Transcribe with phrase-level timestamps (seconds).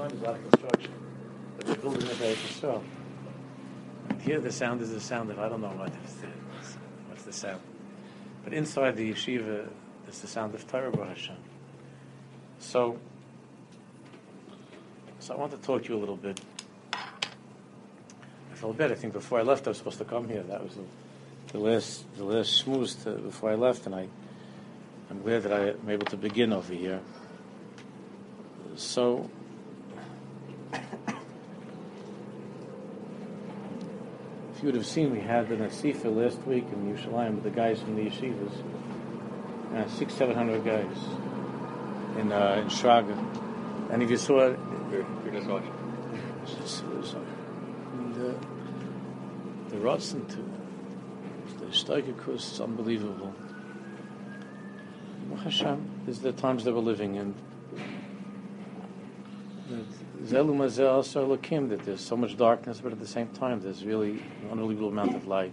[0.00, 0.92] time, there's a lot of construction.
[1.56, 2.82] But they're building it there Yisrael.
[4.08, 6.26] And here the sound is the sound of, I don't know what is the,
[7.08, 7.60] what's the sound.
[8.44, 9.68] But inside the yeshiva,
[10.04, 11.36] there's the sound of Torah Hashem.
[12.58, 12.98] So,
[15.18, 16.40] so I want to talk to you a little bit.
[16.92, 18.92] I felt bad.
[18.92, 20.42] I think before I left, I was supposed to come here.
[20.42, 20.82] That was the,
[21.52, 24.08] the last the last schmooze to, before I left, and I
[25.10, 27.00] I'm glad that I'm able to begin over here.
[28.76, 29.30] So.
[34.60, 37.50] If you would have seen, we had the Nasifa last week in Yerushalayim with the
[37.50, 38.52] guys from the yeshivas,
[39.74, 40.98] uh, six, seven hundred guys
[42.18, 43.16] in uh, in Shraga.
[43.90, 44.58] And if you saw it,
[44.90, 45.06] the
[49.70, 50.44] the Rodson to
[51.58, 53.34] the Steiger is unbelievable.
[55.42, 57.34] Hashem is the times that we're living in.
[60.22, 65.16] That there's so much darkness, but at the same time, there's really an unbelievable amount
[65.16, 65.52] of light.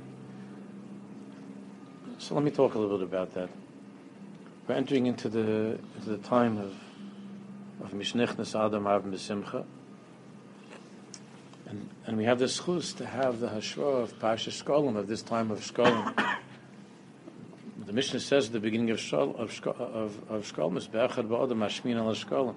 [2.17, 3.49] So let me talk a little bit about that.
[4.67, 6.75] We're entering into the into the time of
[7.81, 9.63] of Mishnichnas Adar Avim B'Simcha.
[11.67, 15.21] And, and we have the schus to have the hashra of Pasha Shkolim, of this
[15.21, 16.13] time of Shkolim.
[17.85, 21.53] the Mishnah says at the beginning of Shkol, of, of, of Shkolim, is Be'echad Ba'Adar
[21.53, 22.55] Mashmin al Shkolim.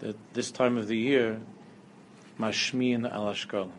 [0.00, 1.40] That this time of the year,
[2.38, 3.70] Mashmin al Shkolim.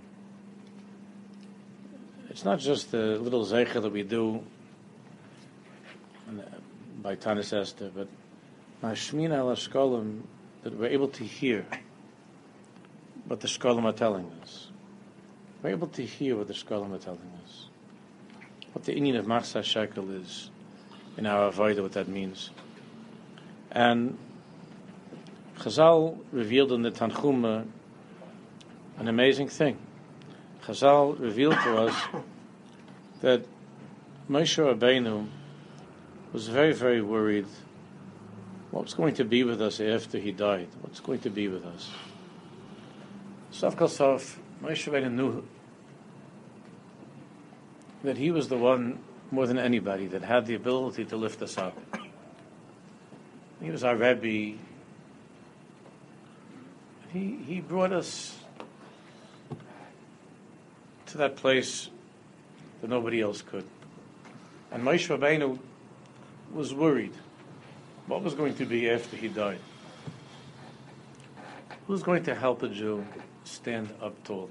[2.29, 4.43] It's not just the little zeicha that we do
[7.01, 8.07] by Tanis Esther, but
[8.81, 10.21] Mashmin al Shkolim,
[10.63, 11.65] that we're able to hear
[13.27, 14.69] what the Shkolim are telling us.
[15.61, 17.67] We're able to hear what the Shkolim are telling us.
[18.73, 20.49] What the inyan of Machsa Shekel is
[21.17, 22.49] in our Avodah, what that means.
[23.71, 24.17] And
[25.57, 27.63] Chazal revealed in the Tanchuma uh,
[28.97, 29.77] an amazing thing.
[30.63, 31.95] Chazal revealed to us
[33.21, 33.45] that
[34.29, 35.27] Moshe Rabbeinu
[36.33, 37.47] was very, very worried
[38.71, 40.67] what's going to be with us after he died.
[40.81, 41.89] What's going to be with us?
[43.51, 45.43] Sof Moshe Rabbeinu knew
[48.03, 48.99] that he was the one
[49.31, 51.77] more than anybody that had the ability to lift us up.
[53.61, 54.57] He was our Rebbe.
[57.15, 58.37] He, he brought us
[61.05, 61.89] to that place
[62.81, 63.65] that nobody else could.
[64.69, 65.57] And Moshe Rabbeinu
[66.53, 67.13] was worried.
[68.07, 69.59] What was going to be after he died?
[71.87, 73.05] Who's going to help a Jew
[73.45, 74.49] stand up tall,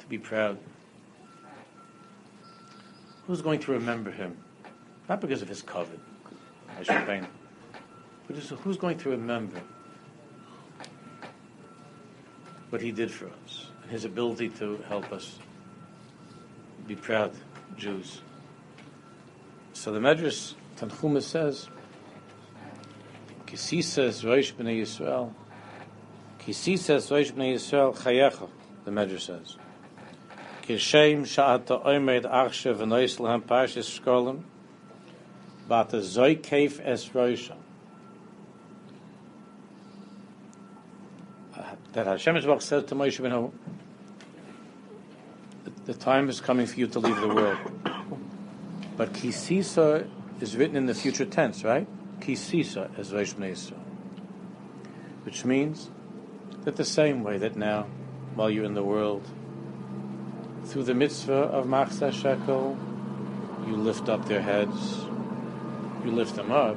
[0.00, 0.58] to be proud.
[3.26, 4.36] Who's going to remember him?
[5.08, 6.00] Not because of his covet,
[6.76, 9.62] but who's going to remember
[12.74, 15.38] what he did for us and his ability to help us
[16.88, 17.30] be proud
[17.76, 18.20] Jews.
[19.72, 21.68] So the Medrash Tanchuma says,
[23.46, 25.32] Kisisa is Rosh B'nai Yisrael,
[26.40, 28.48] Kisi says, Rosh Bnei Yisrael Chayecha,
[28.84, 29.56] the Medrash says.
[30.64, 34.42] Kishem sha'ata oimed achshe v'nois lehem parshis shkolim,
[35.68, 37.54] but a zoi keif es roisha.
[41.94, 43.52] That Hashem says to Moshe Benu,
[45.84, 47.58] the time is coming for you to leave the world.
[48.96, 50.08] But kisisa
[50.40, 51.86] is written in the future tense, right?
[52.20, 53.78] Kisisa as Yisrael.
[55.24, 55.90] Which means
[56.64, 57.86] that the same way that now,
[58.34, 59.22] while you're in the world,
[60.64, 62.76] through the mitzvah of Machsa Shekel,
[63.68, 65.04] you lift up their heads,
[66.04, 66.76] you lift them up.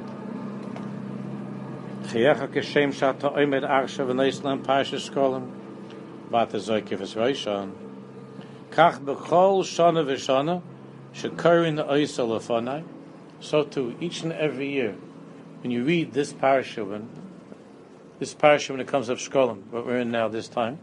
[2.08, 5.46] Chayecha keshem shata oimed arsha v'neislam parshas kolim,
[6.30, 7.72] bat zoykev es roishon.
[8.70, 10.62] Kach b'chol shana v'shana,
[11.12, 12.82] shekarin oisel lefonai.
[13.40, 14.96] So too, each and every year,
[15.60, 17.10] when you read this parasha, when
[18.18, 20.78] this parasha when it comes up Shkolim, what we're in now this time.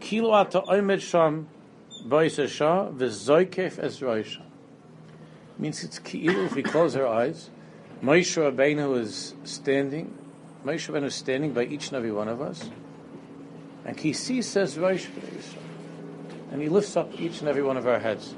[0.00, 1.48] Kilo ata oimed sham
[2.06, 4.42] boisa shah v'zoykef es roisha.
[5.56, 7.48] Means it's ki'ilu if we close our eyes.
[8.02, 10.16] Moshe Rabbeinu is standing.
[10.64, 12.70] Moshe Rabbeinu is standing by each and every one of us.
[13.84, 15.06] And Kisi says Rosh
[16.50, 18.34] And he lifts up each and every one of our heads.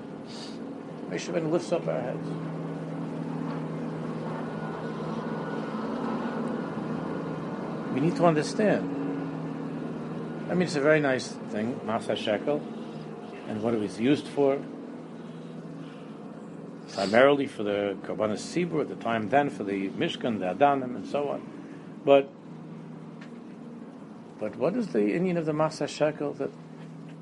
[1.08, 2.26] Moshe Rabbeinu lifts up our heads.
[8.00, 8.88] we need to understand.
[10.50, 12.62] I mean, it's a very nice thing, Masa Shekel,
[13.48, 14.58] and what it was used for.
[17.00, 21.06] Primarily for the Kabbalah Sibur at the time then, for the Mishkan, the Adanim, and
[21.06, 21.40] so on.
[22.04, 22.28] But
[24.38, 26.50] But what is the inyan of the Masa Shekel that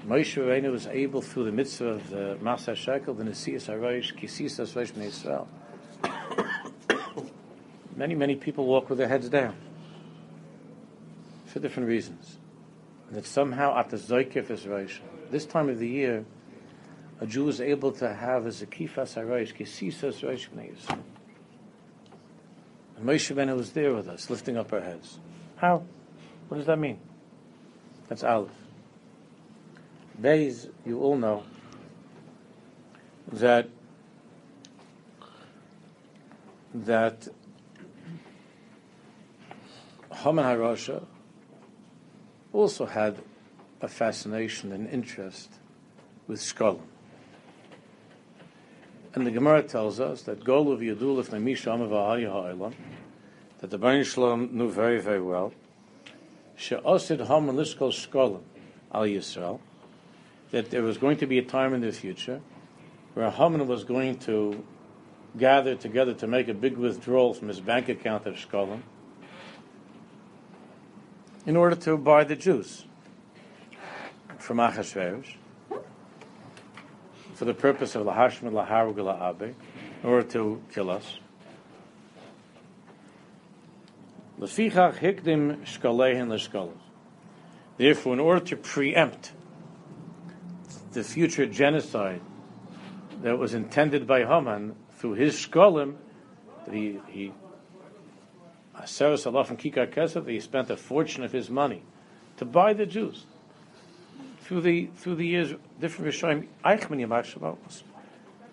[0.05, 4.75] Moshe Rabbeinu was able through the mitzvah of the Masa Shekel, the Nesias HaRosh, Kisisas
[4.75, 5.47] Rosh Israel.
[7.97, 9.55] many, many people walk with their heads down
[11.47, 12.39] for different reasons.
[13.07, 14.99] And that somehow at the Zoykif is Rosh.
[15.31, 16.25] This time of the year,
[17.21, 21.03] a Jew is able to have as a Zakifas HaRosh, Kisisas Rosh Israel.
[22.97, 25.19] And Moshe Rabbeinu was there with us, lifting up our heads.
[25.57, 25.85] How?
[26.49, 26.99] What does that mean?
[28.09, 28.51] That's Aleph.
[30.21, 31.45] Beis, you all know
[33.33, 33.69] that
[36.75, 37.29] that
[40.13, 41.05] Haman HaRasha
[42.53, 43.17] also had
[43.81, 45.51] a fascination and interest
[46.27, 46.81] with Shkolim.
[49.15, 52.75] And the Gemara tells us that Gol of Yadul if Ha'olam,
[53.61, 55.53] that the Bain Shalom knew very, very well,
[56.57, 58.43] She'osid Haman Lishkol Shkolim
[58.93, 59.61] al Yisrael,
[60.51, 62.41] that there was going to be a time in the future
[63.15, 64.65] where Haman was going to
[65.37, 68.83] gather together to make a big withdrawal from his bank account of Shkolim
[71.47, 72.85] in order to buy the Jews
[74.39, 75.35] from Achashverosh
[77.39, 79.55] for the purpose of Lahashmid Laharug La'abe,
[80.03, 81.21] in order to kill us.
[84.41, 86.73] Lefichach hikdim shkalehen l'shkalos.
[87.77, 89.31] Therefore, in order to preempt
[90.95, 92.21] the future genocide
[93.23, 95.95] that was intended by Haman through his shkolim,
[96.65, 97.33] that he, he
[98.77, 99.25] Aseres
[99.59, 101.85] Kikar Kesef, he spent a fortune of his money
[102.37, 103.27] to buy the Jews.
[104.49, 107.83] Through the through the years, different Rishayim, Eichmann Yamach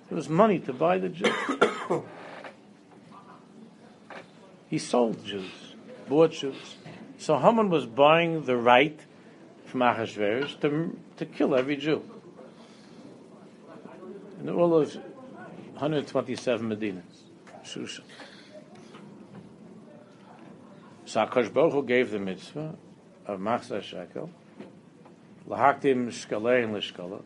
[0.10, 1.34] There was money to buy the Jews.
[4.68, 5.76] he sold Jews,
[6.10, 6.76] bought Jews.
[7.18, 9.00] So Haman was buying the right
[9.64, 12.04] from Achashverosh to, to kill every Jew
[14.42, 17.04] in all of 127 Medinas,
[17.64, 18.04] Shushan.
[21.06, 22.76] So Akash gave the mitzvah
[23.28, 24.30] of Machzah Shekel,
[25.48, 27.22] Lahaktim Shkalei and Lishkala,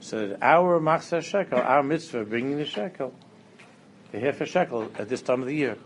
[0.00, 3.14] so that our Machzah Shekel, our mitzvah bringing the Shekel,
[4.12, 5.76] the half a shekel at this time of the year,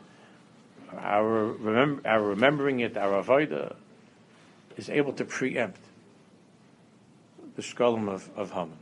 [0.98, 3.74] our, remember, our remembering it, our avodah,
[4.76, 5.80] is able to preempt
[7.56, 8.78] the shkolim of, of Haman.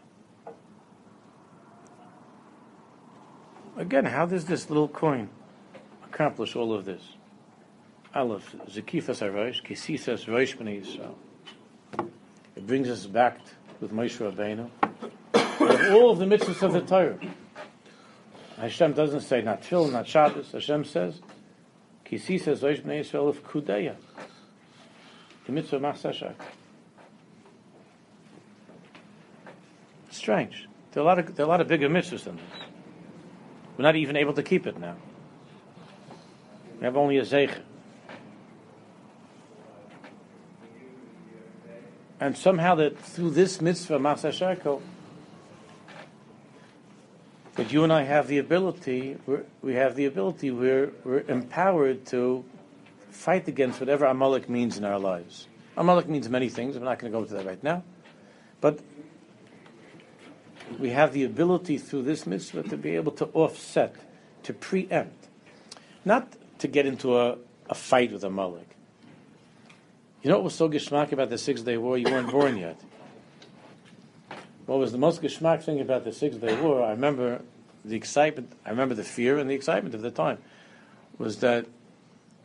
[3.77, 5.31] Again, how does this little coin
[6.05, 7.03] accomplish all of this?
[8.15, 11.15] Aleph, Zakifas HaRosh, Kisisas Rosh Yisrael.
[12.61, 13.39] It brings us back
[13.81, 14.69] with Moshe Rabbeinu.
[15.61, 17.19] With all of the mitzvahs of the Torah.
[18.59, 20.53] Hashem doesn't say not Phil, not Shabbos.
[20.53, 21.23] Hashem says,
[22.05, 23.97] Kisisas Rosh B'nai Yisrael of Kudeya.
[25.47, 26.35] The mitzvah of Machsashak.
[30.11, 30.69] Strange.
[30.93, 32.45] There are, a lot of, there are a lot of bigger mitzvahs than this.
[33.79, 34.97] We're not even able to keep it now.
[36.79, 37.63] We have only a zeicher.
[42.21, 44.83] And somehow that through this mitzvah, Masa Shekel,
[47.55, 49.17] that you and I have the ability,
[49.63, 52.45] we have the ability, we're, we're empowered to
[53.11, 55.47] fight against whatever Amalek means in our lives.
[55.77, 57.83] Amalek means many things, I'm not going to go into that right now.
[58.61, 58.81] But
[60.79, 63.97] we have the ability through this mitzvah to be able to offset,
[64.45, 65.29] to preempt,
[66.05, 68.70] not to get into a, a fight with Amalek.
[70.23, 71.97] You know what was so geschmack about the Six Day War?
[71.97, 72.81] You weren't born yet.
[74.67, 76.83] What was the most geschmack thing about the Six Day War?
[76.85, 77.43] I remember
[77.85, 80.39] the excitement, I remember the fear and the excitement of the time,
[81.19, 81.67] was that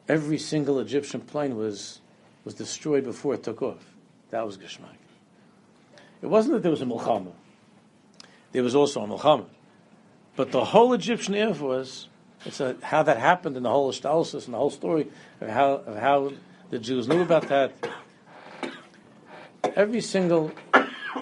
[0.08, 2.01] every single Egyptian plane was,
[2.44, 3.94] was destroyed before it took off.
[4.29, 4.98] That was geschmack.
[6.22, 7.34] It wasn't that there was a milchama
[8.55, 9.48] there was also a Muhammad.
[10.38, 12.08] But the whole Egyptian Air Force,
[12.46, 15.08] it's a, how that happened in the whole Ashtalis and the whole story
[15.41, 16.32] of how, of how
[16.69, 17.74] the Jews knew about that.
[19.75, 20.51] Every single,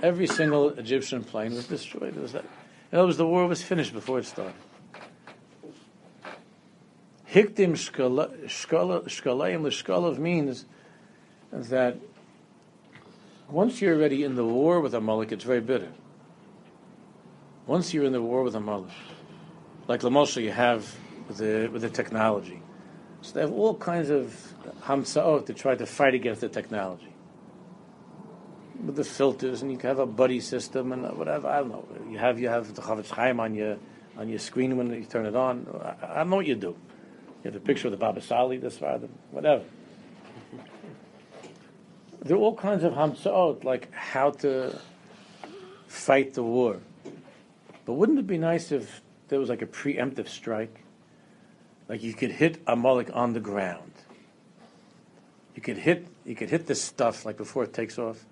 [0.02, 2.16] every single Egyptian plane was destroyed.
[2.16, 2.46] It was that.
[2.92, 4.54] In other words, the war was finished before it started.
[7.34, 10.66] Hiktim shkalayim l'shkalav means
[11.52, 11.98] that
[13.50, 15.92] once you're already in the war with a Amalek, it's very bitter.
[17.66, 18.92] Once you're in the war with a Amalek,
[19.88, 20.96] like Lamosha, you have
[21.28, 22.63] with the with the technology.
[23.24, 27.14] So they have all kinds of hamtzaot to try to fight against the technology.
[28.86, 31.48] With the filters, and you can have a buddy system and whatever.
[31.48, 31.88] I don't know.
[32.12, 33.78] You have you have the Chofetz Chaim on your
[34.18, 35.66] on your screen when you turn it on.
[35.82, 36.76] I, I don't know what you do.
[37.44, 39.64] You have a picture of the Baba Sali, this father, whatever.
[42.24, 44.78] there are all kinds of hamtzaot, like how to
[45.88, 46.82] fight the war.
[47.86, 50.83] But wouldn't it be nice if there was like a preemptive strike?
[51.88, 53.92] Like you could hit a Amalek on the ground.
[55.56, 58.26] You could hit you could hit this stuff like before it takes off.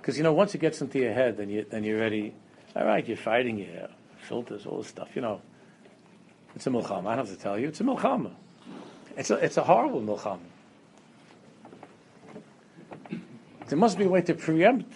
[0.00, 2.34] Because you know, once it gets into your head, then you then you're ready.
[2.74, 5.10] All right, you're fighting, yeah, filters, all this stuff.
[5.14, 5.42] You know,
[6.54, 7.06] it's a milchama.
[7.06, 8.32] I don't have to tell you, it's a milchama.
[9.16, 10.40] It's a it's a horrible milchama.
[13.68, 14.92] There must be a way to preempt,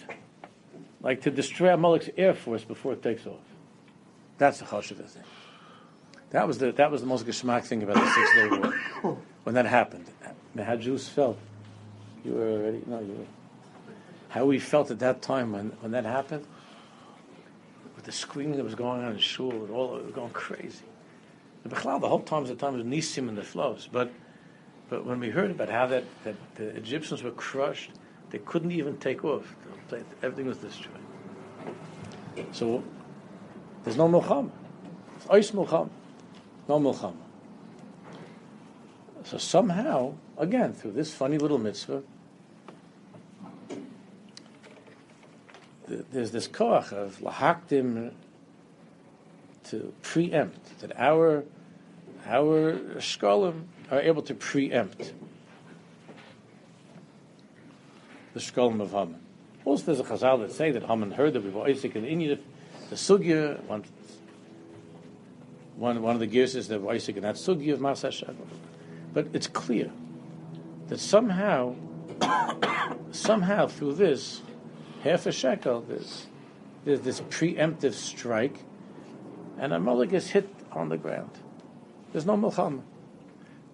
[1.01, 3.39] like to destroy Amalek's air force before it takes off.
[4.37, 5.23] That's the chashuv thing.
[6.31, 8.47] That was the that was the most geschmack thing about the Six Day
[9.03, 10.05] War when that happened.
[10.57, 11.37] How Jews felt.
[12.23, 13.13] You were already no you.
[13.13, 13.25] Were,
[14.29, 16.45] how we felt at that time when, when that happened,
[17.95, 20.83] with the screaming that was going on in shul, and all it was going crazy.
[21.63, 24.11] The Bechlal, the whole time was the time of nisim and the flows, but
[24.89, 27.91] but when we heard about how that, that the Egyptians were crushed,
[28.29, 29.55] they couldn't even take off.
[30.21, 30.95] Everything was destroyed.
[32.51, 32.83] So
[33.83, 34.51] there's no milchama.
[35.15, 35.89] It's ice milchama.
[36.67, 37.15] No milchama.
[39.23, 42.03] So somehow, again, through this funny little mitzvah,
[45.87, 48.11] there's this koach of lahaktim
[49.65, 51.43] to preempt that our
[52.25, 55.13] our shkolim are able to preempt
[58.33, 59.21] the shkolim of Haman.
[59.63, 62.39] Also, there's a chazal that say that Haman heard that we were Isaac and Inyan.
[62.89, 63.83] The sugya one,
[65.77, 68.33] one one of the gears is that Isaac and that sugya of Masasha.
[69.13, 69.91] But it's clear
[70.87, 71.75] that somehow,
[73.11, 74.41] somehow through this
[75.03, 76.27] half a shekel, this,
[76.83, 78.59] there's this preemptive strike,
[79.57, 81.31] and a Amalek is hit on the ground.
[82.11, 82.81] There's no milchama.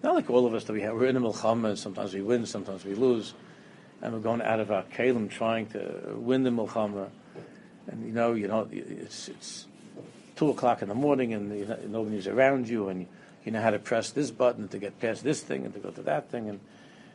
[0.03, 0.95] Not like all of us that we have.
[0.95, 3.33] We're in a milchama, and sometimes we win, sometimes we lose,
[4.01, 7.09] and we're going out of our kalim trying to win the milchama.
[7.87, 9.67] And you know, you know, it's it's
[10.35, 13.07] two o'clock in the morning, and you know, nobody's around you, and
[13.43, 15.91] you know how to press this button to get past this thing and to go
[15.91, 16.59] to that thing, and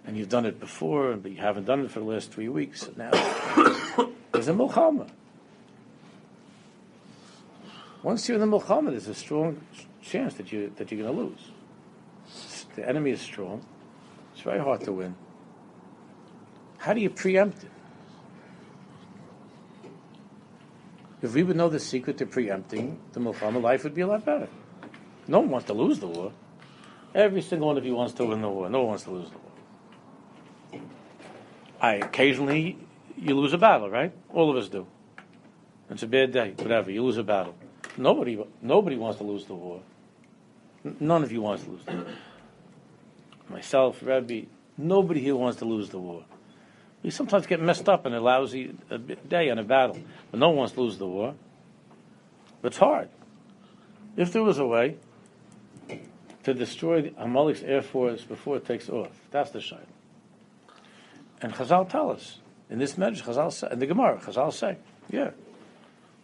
[0.06, 2.88] and you've done it before, but you haven't done it for the last three weeks.
[2.96, 3.11] Now
[4.32, 5.08] there's a milchama.
[8.02, 9.61] Once you're in the milchama, there's a strong
[10.00, 11.50] chance that you that you're going to lose.
[12.76, 13.64] The enemy is strong.
[14.32, 15.16] It's very hard to win.
[16.78, 17.70] How do you preempt it?
[21.23, 24.25] If we would know the secret to preempting the milchama, life would be a lot
[24.25, 24.49] better.
[25.26, 26.32] No one wants to lose the war.
[27.14, 28.68] Every single one of you wants to win the war.
[28.68, 30.82] No one wants to lose the war.
[31.80, 32.78] I occasionally
[33.16, 34.12] you lose a battle, right?
[34.32, 34.87] All of us do.
[35.88, 36.90] It's a bad day, whatever.
[36.90, 37.54] You lose a battle.
[37.96, 39.80] Nobody, nobody wants to lose the war.
[41.00, 42.06] none of you wants to lose the war.
[43.49, 44.46] Myself, Rebbe,
[44.76, 46.25] nobody here wants to lose the war.
[47.06, 48.96] We sometimes get messed up in a lousy uh,
[49.28, 49.96] day in a battle,
[50.32, 51.36] but no one wants to lose the war.
[52.60, 53.08] But it's hard.
[54.16, 54.96] If there was a way
[56.42, 59.86] to destroy Amalek's air force before it takes off, that's the shayla.
[61.40, 64.76] And Chazal tell us in this medrash, Chazal say, in the Gemara, Chazal say,
[65.08, 65.30] yeah,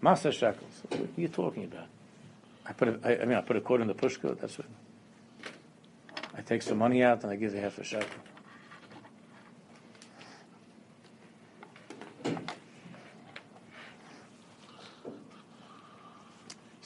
[0.00, 0.82] master shekels.
[0.88, 1.86] What are you talking about?
[2.66, 4.36] I put, a, I, I mean, I put a quote in the pushka.
[4.40, 4.66] That's what.
[6.36, 8.08] I take some money out and I give the half a shekel.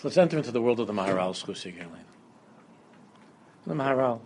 [0.06, 1.74] Let's enter into the world of the Maharal Schusi
[3.66, 4.20] The Maharal.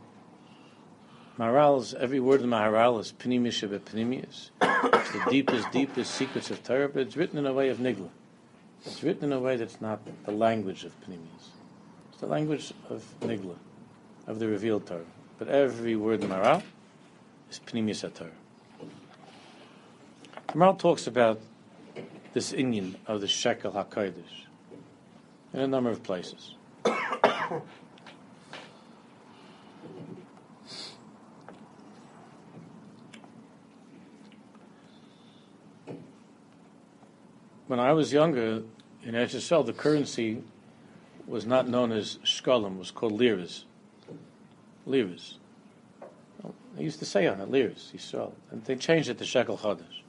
[1.39, 3.73] Maharal's every word in the Maharal is Pnimish of.
[3.73, 8.11] It's the deepest, deepest secrets of Torah, but it's written in a way of Nigla.
[8.85, 11.49] It's written in a way that's not the language of Pnimius.
[12.11, 13.57] It's the language of Nigla,
[14.27, 15.01] of the revealed Torah.
[15.39, 16.63] But every word in the Maharal
[17.51, 18.31] is Pnimius Torah.
[20.49, 21.41] The Maharal talks about
[22.35, 24.50] this inyan of the Shekel HaKadosh
[25.52, 26.54] in a number of places.
[37.66, 38.62] when I was younger
[39.04, 40.42] in Eretz the currency
[41.26, 43.64] was not known as shkolim, it was called liras.
[44.87, 45.38] Liras.
[46.76, 48.33] They used to say on it, liras, Yisrael.
[48.50, 50.02] And they changed it to shekel chodesh.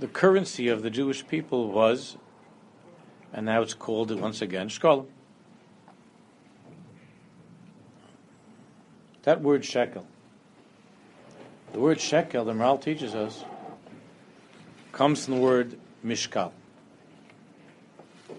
[0.00, 2.16] The currency of the Jewish people was,
[3.32, 5.06] and now it's called once again, shkolim.
[9.22, 10.06] That word shekel
[11.72, 13.44] the word shekel, the Maharal teaches us,
[14.92, 16.52] comes from the word mishkal.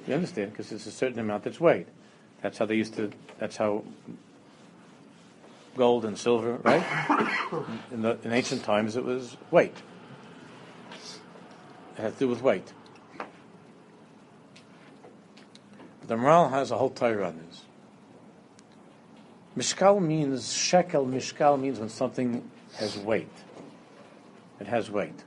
[0.07, 0.51] You understand?
[0.51, 1.87] Because it's a certain amount that's weighed.
[2.41, 3.83] That's how they used to, that's how
[5.77, 6.83] gold and silver, right?
[7.91, 9.75] In, the, in ancient times, it was weight.
[12.01, 12.73] Had to do with weight.
[16.07, 17.61] The Maharal has a whole Torah on this.
[19.55, 23.29] Mishkal means, shekel mishkal means when something has weight.
[24.59, 25.23] It has weight.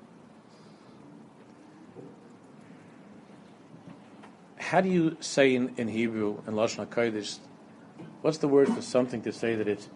[4.56, 7.38] How do you say in, in Hebrew, in Lashon HaKodesh,
[8.22, 9.88] what's the word for something to say that it's,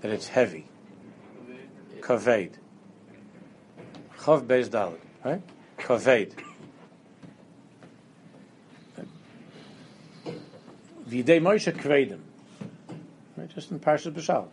[0.00, 0.66] that it's heavy?
[2.00, 2.58] Kaved.
[4.24, 5.40] Chaf Beis Dalet, right?
[5.78, 6.34] Kaved.
[11.08, 12.20] V'idei Moshe kvedim.
[13.36, 14.48] Right, just in Parshas B'Shalach.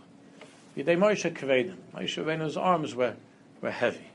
[0.78, 1.78] V'idei Moshe kvedim.
[1.96, 3.16] Moshe Rabbeinu's arms were,
[3.62, 4.10] were heavy.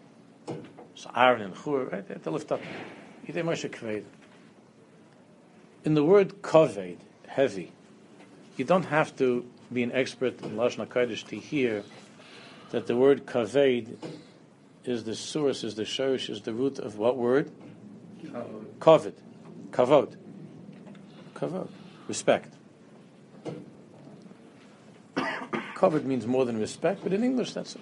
[0.95, 2.61] So Aaron and Chur, right, they had to lift up.
[3.27, 4.05] V'idei Moshe kvedim.
[5.85, 7.73] In the word kaved, heavy,
[8.57, 11.83] you don't have to be an expert in Lashon HaKodesh to hear
[12.71, 13.97] that the word kaved
[14.89, 17.51] is the source, is the shorish, is the root of what word?
[18.79, 19.15] Kavod.
[19.71, 20.17] Kavod.
[21.35, 21.69] Kavod
[22.09, 22.55] respect.
[25.75, 27.77] Covered means more than respect, but in English, that's,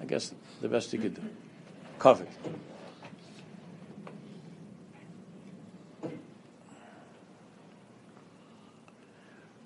[0.00, 1.22] I guess, the best you could do.
[1.98, 2.28] Covered.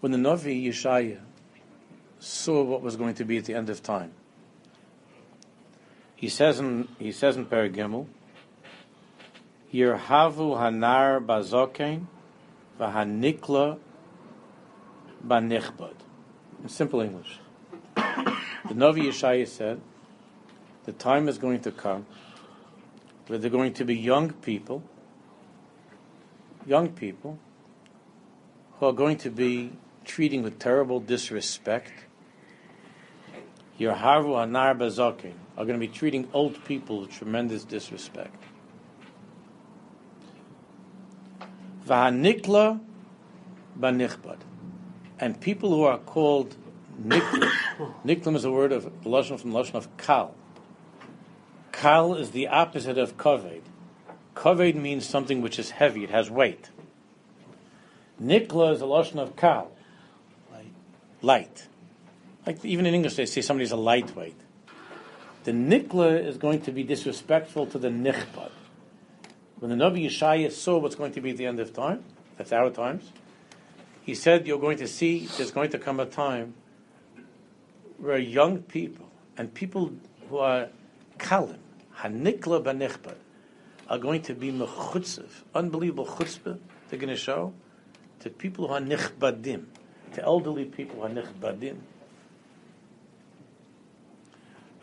[0.01, 1.21] When the Navi Yeshaya
[2.19, 4.13] saw what was going to be at the end of time,
[6.17, 8.07] he says in he says in Paragimel,
[9.73, 12.07] Yirhavu hanar bazokein
[12.81, 13.79] v'hanikla
[15.25, 15.95] banichbad.
[16.63, 17.39] In simple English.
[17.95, 19.81] The Navi Yeshaya said,
[20.87, 22.07] the time is going to come
[23.27, 24.83] where they're going to be young people,
[26.67, 27.39] young people,
[28.79, 29.73] who are going to be
[30.05, 31.93] treating with terrible disrespect.
[33.79, 38.35] Your Harvu Anar Bazokin are going to be treating old people with tremendous disrespect.
[41.87, 42.81] Vahanikla
[43.79, 44.39] banichbad
[45.21, 46.57] and people who are called
[47.01, 47.51] niklim.
[48.05, 50.35] niklim is a word of lashon from lashon of kal.
[51.73, 53.63] Kal is the opposite of kaved.
[54.35, 56.71] Kaved means something which is heavy; it has weight.
[58.23, 59.71] Nikla is a lashon of kal,
[61.21, 61.69] light.
[62.47, 64.37] Like even in English, they say somebody's a lightweight.
[65.45, 68.51] The nikla is going to be disrespectful to the nichbad.
[69.59, 72.05] When the Nabi Yeshaya saw what's going to be at the end of time,
[72.37, 73.13] that's our times
[74.07, 76.55] he said, You're going to see there's going to come a time
[77.99, 79.93] where young people and people
[80.31, 80.69] who are
[81.19, 81.59] kalim,
[81.99, 83.17] hanikla banichbad,
[83.91, 87.53] are going to be mechutzev, unbelievable chutzpah they're going to show
[88.21, 89.65] to people who are nichbadim,
[90.15, 91.79] to elderly people who are nichbadim.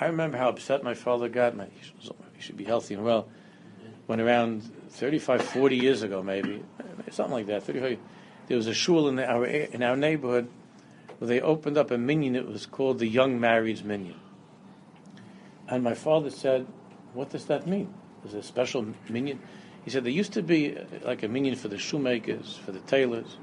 [0.04, 1.56] I remember how upset my father got.
[1.56, 3.30] My, he should be healthy and well.
[4.06, 6.62] When around 35, 40 years ago, maybe,
[7.10, 7.98] something like that, 35
[8.48, 10.50] there was a shul in our in our neighborhood
[11.20, 12.36] where they opened up a minyan.
[12.36, 14.20] It was called the Young Marrieds Minyan.
[15.70, 16.68] And my father said,
[17.14, 17.94] "What does that mean?
[18.26, 19.40] Is a special minyan?"
[19.86, 22.82] He said there used to be uh, like a minyan for the shoemakers, for the
[22.82, 23.38] tailors,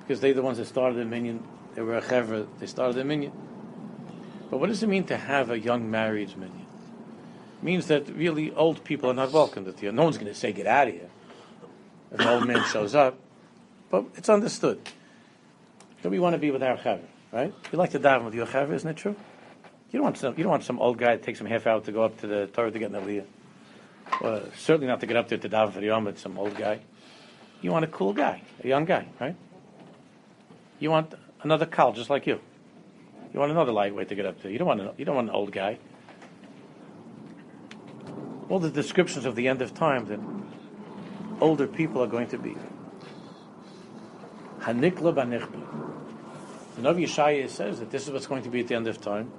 [0.00, 1.42] because they're the ones that started the minyan.
[1.74, 2.46] They were a chevra.
[2.60, 3.32] They started the minyan.
[4.50, 6.66] But what does it mean to have a young marrieds minyan?
[7.60, 9.64] It means that really old people are not welcome.
[9.64, 11.10] That no one's going to say, "Get out of here."
[12.12, 13.18] If an old man shows up,
[13.90, 14.80] but it's understood.
[16.02, 17.00] that we want to be with our chaver,
[17.32, 17.52] right?
[17.72, 19.16] You like to daven with your chaver, isn't it true?
[19.90, 20.34] You don't want some.
[20.36, 22.26] You don't want some old guy to take some half hour to go up to
[22.26, 23.24] the Torah to get an aliyah.
[24.20, 26.80] Well, certainly not to get up there to daven for the Yom some old guy.
[27.60, 29.34] You want a cool guy, a young guy, right?
[30.78, 32.40] You want another kal just like you.
[33.36, 34.50] You want another lightweight to get up to.
[34.50, 34.98] You don't want.
[34.98, 35.78] you don't want an old guy.
[38.48, 40.18] All the descriptions of the end of time that
[41.42, 42.56] older people are going to be.
[44.60, 45.66] Hanikla banichba.
[46.76, 49.02] The Navi Yeshaya says that this is what's going to be at the end of
[49.02, 49.30] time.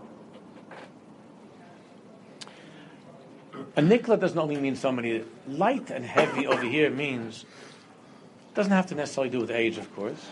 [3.78, 7.46] A nikla doesn't only mean somebody light and heavy over here means
[8.54, 10.30] doesn't have to necessarily do with age, of course.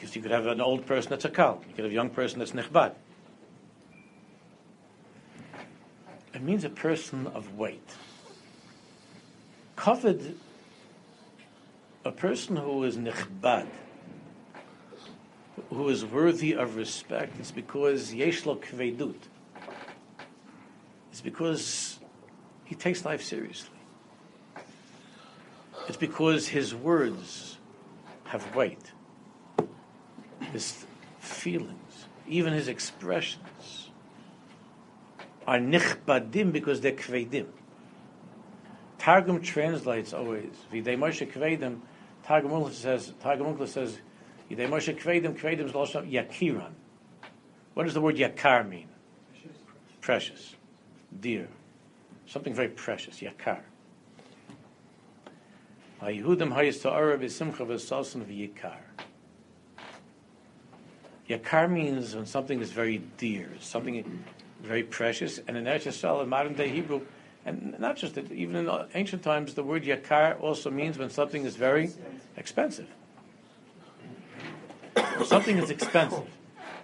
[0.00, 2.08] Because you could have an old person that's a kal, you could have a young
[2.08, 2.94] person that's nichbad.
[6.32, 7.86] It means a person of weight.
[9.76, 10.36] Covered
[12.02, 13.66] a person who is nichbad,
[15.68, 19.16] who is worthy of respect, is because yeshlo kvedut.
[21.10, 22.00] It's because
[22.64, 23.76] he takes life seriously.
[25.88, 27.58] It's because his words
[28.24, 28.92] have weight.
[30.52, 30.84] His
[31.18, 32.06] feelings.
[32.30, 33.90] even his expressions,
[35.46, 37.46] are nichbadim because they're kvedim.
[38.98, 40.52] Targum translates always.
[40.72, 41.80] V'idei Moshe kvedim.
[42.22, 43.12] Targum Onkelos says.
[43.20, 43.98] Targum Onkelos says.
[44.48, 45.36] V'idei Moshe kvedim.
[45.38, 46.72] Kvedim is also yakiran.
[47.74, 48.88] What does the word yakar mean?
[50.00, 50.54] Precious,
[51.20, 51.48] dear,
[52.26, 53.20] something very precious.
[53.20, 53.60] Yakar.
[56.02, 58.89] Yehudim hayis ta'ara b'simcha v'sasan v'yikar.
[61.30, 64.24] Yakar means when something is very dear, something
[64.62, 67.02] very precious, and in Eretz Yisrael, in modern day Hebrew,
[67.46, 71.44] and not just that, even in ancient times, the word yakar also means when something
[71.44, 71.92] is very
[72.36, 72.88] expensive.
[75.24, 76.28] something is expensive,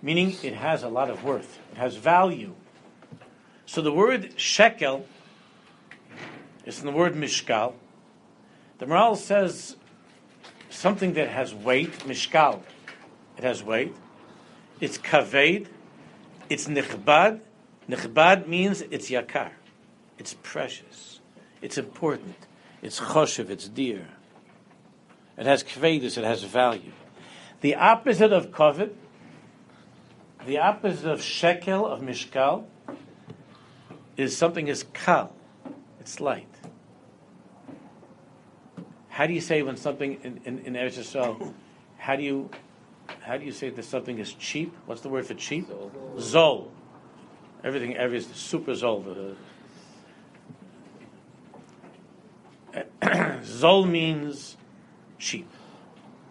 [0.00, 2.54] meaning it has a lot of worth, it has value.
[3.66, 5.06] So the word shekel
[6.64, 7.74] is in the word mishkal.
[8.78, 9.76] The Maharal says
[10.70, 12.60] something that has weight, mishkal,
[13.36, 13.92] it has weight.
[14.80, 15.68] It's kaved,
[16.48, 17.40] it's nichbad.
[17.88, 19.50] Nichbad means it's yakar.
[20.18, 21.20] It's precious.
[21.62, 22.36] It's important.
[22.82, 23.50] It's choshev.
[23.50, 24.08] It's dear.
[25.36, 26.18] It has kvedus.
[26.18, 26.92] It has value.
[27.60, 28.92] The opposite of kovet,
[30.46, 32.64] the opposite of shekel, of mishkal,
[34.16, 35.34] is something is kal.
[36.00, 36.46] It's light.
[39.08, 41.54] How do you say when something in, in, in Eretz Yisrael,
[41.96, 42.50] how do you
[43.20, 44.74] how do you say that something is cheap?
[44.86, 45.68] What's the word for cheap?
[46.16, 46.68] Zol.
[47.64, 49.34] Everything, every is super zol.
[53.02, 54.56] Zol means
[55.18, 55.48] cheap.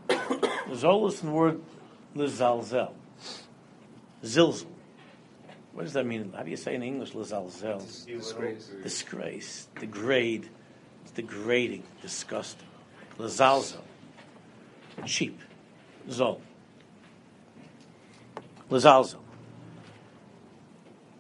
[0.09, 1.61] Zol is the word
[2.15, 2.93] lizalzel.
[4.23, 4.67] Zilzel.
[5.73, 6.31] What does that mean?
[6.35, 7.79] How do you say in English lizalzel?
[8.05, 8.71] Disgrace.
[8.81, 10.49] Disgrace, degrade,
[11.15, 12.67] degrading, disgusting.
[13.17, 13.81] Lizalzel.
[15.05, 15.39] Cheap.
[16.09, 16.39] Zol.
[18.69, 19.19] Lizalzel.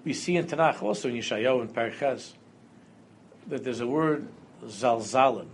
[0.03, 2.33] We see in Tanakh also in Yeshayahu and Parchas
[3.47, 4.27] that there's a word
[4.63, 5.47] zalzalim.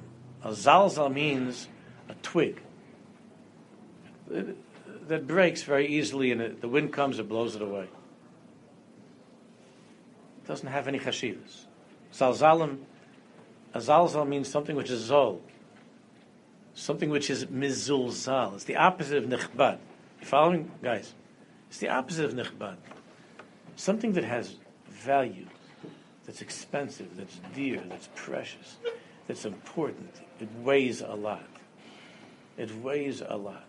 [0.44, 1.68] A zalzal means
[2.10, 2.62] a twig
[4.30, 4.58] it,
[5.08, 7.84] that breaks very easily, and the wind comes, it blows it away.
[10.44, 11.66] It doesn't have any chashivas.
[12.14, 12.80] Zalzalim,
[13.74, 15.40] a zalzal means something which is zol,
[16.74, 18.56] something which is mizulzal.
[18.56, 19.80] It's the opposite of nichbad.
[20.20, 21.14] You following, guys?
[21.72, 22.76] It's the opposite of nichbad.
[23.76, 24.58] Something that has
[24.88, 25.48] value,
[26.26, 28.78] that's expensive, that's dear, that's precious
[29.32, 30.14] that's important.
[30.42, 31.48] It weighs a lot.
[32.58, 33.64] It weighs a lot.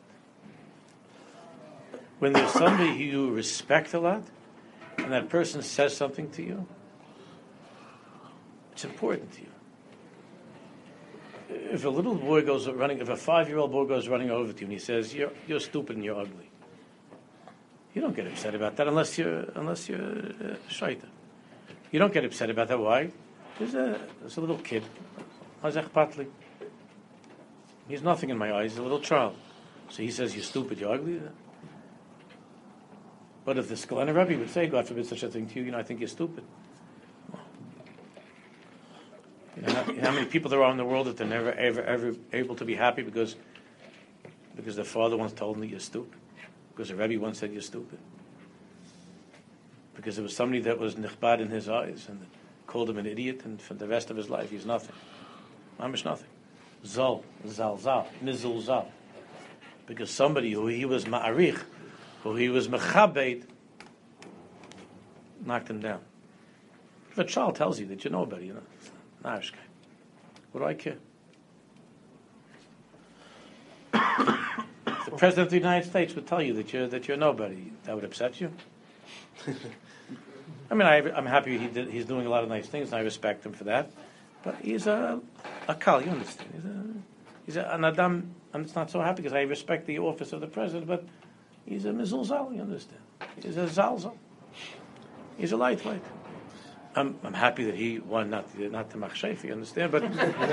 [2.18, 4.24] When there's somebody who you respect a lot,
[4.98, 6.66] and that person says something to you,
[8.72, 9.46] it's important to you.
[11.70, 14.64] If a little boy goes running, if a five-year-old boy goes running over to you
[14.64, 16.50] and he says, "You're you're stupid and you're ugly,"
[17.94, 21.06] you don't get upset about that unless you're unless you're uh, shaita.
[21.90, 22.78] You don't get upset about that.
[22.78, 23.10] Why?
[23.58, 24.84] There's a there's a little kid
[25.62, 26.26] Patli.
[27.88, 29.36] He's nothing in my eyes, he's a little child.
[29.88, 31.20] So he says, You're stupid, you're ugly.
[33.44, 35.72] But if the Skulener Rebbe would say, God forbid such a thing to you, you
[35.72, 36.44] know, I think you're stupid.
[39.56, 41.26] You know, how, you know how many people there are in the world that they're
[41.26, 43.36] never ever ever able to be happy because
[44.56, 46.18] because their father once told them that you're stupid,
[46.72, 47.98] because the Rebbe once said you're stupid,
[49.94, 52.26] because there was somebody that was nichbad in his eyes and
[52.66, 54.94] called him an idiot, and for the rest of his life he's nothing.
[55.78, 56.28] Mamish nothing.
[56.84, 58.90] Zol, zal, zal, mizul zal.
[59.86, 61.60] Because somebody who he was ma'arich,
[62.22, 63.44] who he was mechabed,
[65.44, 66.00] knocked him down.
[67.10, 68.62] If a child tells you that you're nobody, you know,
[69.24, 69.58] Irish guy.
[70.52, 70.96] What do I care?
[75.04, 77.94] The president of the United States would tell you that you're that you're nobody, that
[77.94, 78.52] would upset you.
[80.70, 82.96] I mean, I, am happy he did, he's doing a lot of nice things, and
[82.96, 83.90] I respect him for that.
[84.42, 85.20] But he's a
[85.68, 86.50] a kal, you understand?
[86.54, 86.84] He's, a,
[87.46, 88.34] he's a, an adam.
[88.54, 91.04] I'm not so happy because I respect the office of the president, but
[91.66, 93.00] he's a mizulzal, you understand?
[93.42, 94.14] He's a zalzal.
[95.38, 96.02] He's a lightweight.
[96.94, 99.92] I'm, I'm happy that he won not the, not the machshef, you understand?
[99.92, 100.02] But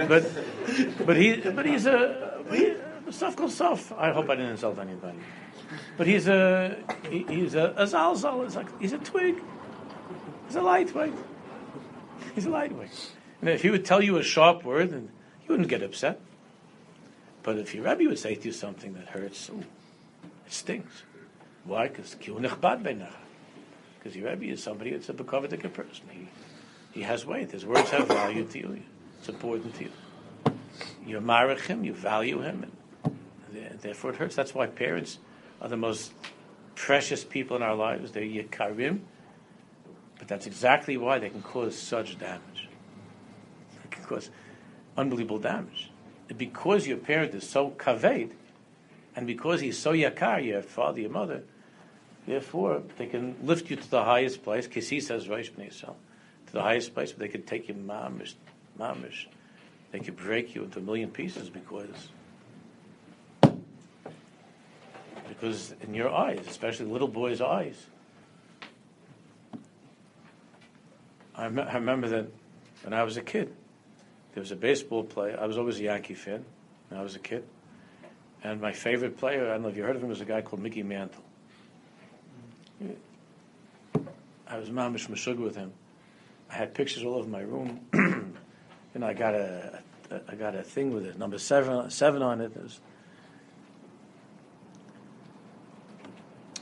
[0.07, 0.25] but
[1.05, 2.75] but he but he's a he,
[3.11, 3.91] stuff goes soft.
[3.93, 5.17] I hope I didn't insult anybody.
[5.97, 6.77] But he's a
[7.09, 8.53] he, he's a, a zalzal.
[8.55, 9.41] Like he's a twig.
[10.47, 11.13] He's a lightweight.
[12.35, 13.11] He's a lightweight.
[13.41, 15.09] And if he would tell you a sharp word, then
[15.43, 16.19] you wouldn't get upset.
[17.43, 19.63] But if your Rebbe would say to you something that hurts, ooh,
[20.45, 21.03] it stings.
[21.63, 21.87] Why?
[21.87, 26.05] Because because your Rebbe is somebody that's a bekovidik person.
[26.09, 26.27] He,
[26.91, 27.51] he has weight.
[27.51, 28.83] His words have value to you.
[29.19, 29.91] It's important to you.
[31.05, 32.71] You marich him, you value him, and
[33.81, 34.35] therefore it hurts.
[34.35, 35.19] That's why parents
[35.61, 36.13] are the most
[36.75, 38.11] precious people in our lives.
[38.11, 39.01] They're yikarim.
[40.17, 42.69] But that's exactly why they can cause such damage.
[43.83, 44.29] They can cause
[44.97, 45.91] unbelievable damage.
[46.37, 48.33] Because your parent is so kaved,
[49.15, 51.43] and because he's so yakar, your father, your mother,
[52.27, 54.67] therefore they can lift you to the highest place.
[54.67, 58.35] Kisi says, Reish to the highest place, but they could take you mamish,
[58.77, 59.25] mamish.
[59.91, 62.09] They could break you into a million pieces because
[65.39, 67.85] because in your eyes, especially little boys' eyes.
[71.35, 72.27] I, me- I remember that
[72.83, 73.53] when I was a kid,
[74.33, 75.39] there was a baseball player.
[75.39, 76.43] I was always a Yankee fan
[76.89, 77.45] when I was a kid.
[78.43, 80.41] And my favorite player, I don't know if you heard of him, was a guy
[80.41, 81.23] called Mickey Mantle.
[84.47, 85.71] I was mamish mashug with him.
[86.49, 87.79] I had pictures all over my room.
[88.93, 92.41] and I got a, a, I got a thing with it, number seven, seven on
[92.41, 92.51] it.
[92.55, 92.81] it was,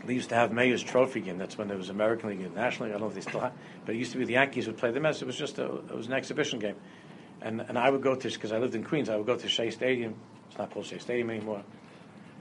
[0.08, 1.38] They used to have Mayor's Trophy game.
[1.38, 2.96] That's when there was American League and National League.
[2.96, 3.52] I don't know if they still have,
[3.86, 5.22] but it used to be the Yankees would play the Mets.
[5.22, 6.78] It was just a, it was an exhibition game,
[7.42, 9.10] and and I would go to because I lived in Queens.
[9.10, 10.16] I would go to Shea Stadium.
[10.50, 11.62] It's not called Shea Stadium anymore,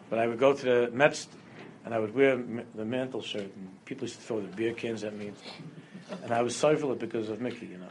[0.08, 1.26] but I would go to the Mets,
[1.84, 3.50] and I would wear the mantle shirt.
[3.56, 5.32] And people used to throw the beer cans at me,
[6.22, 7.66] and I was it because of Mickey.
[7.66, 7.88] You know,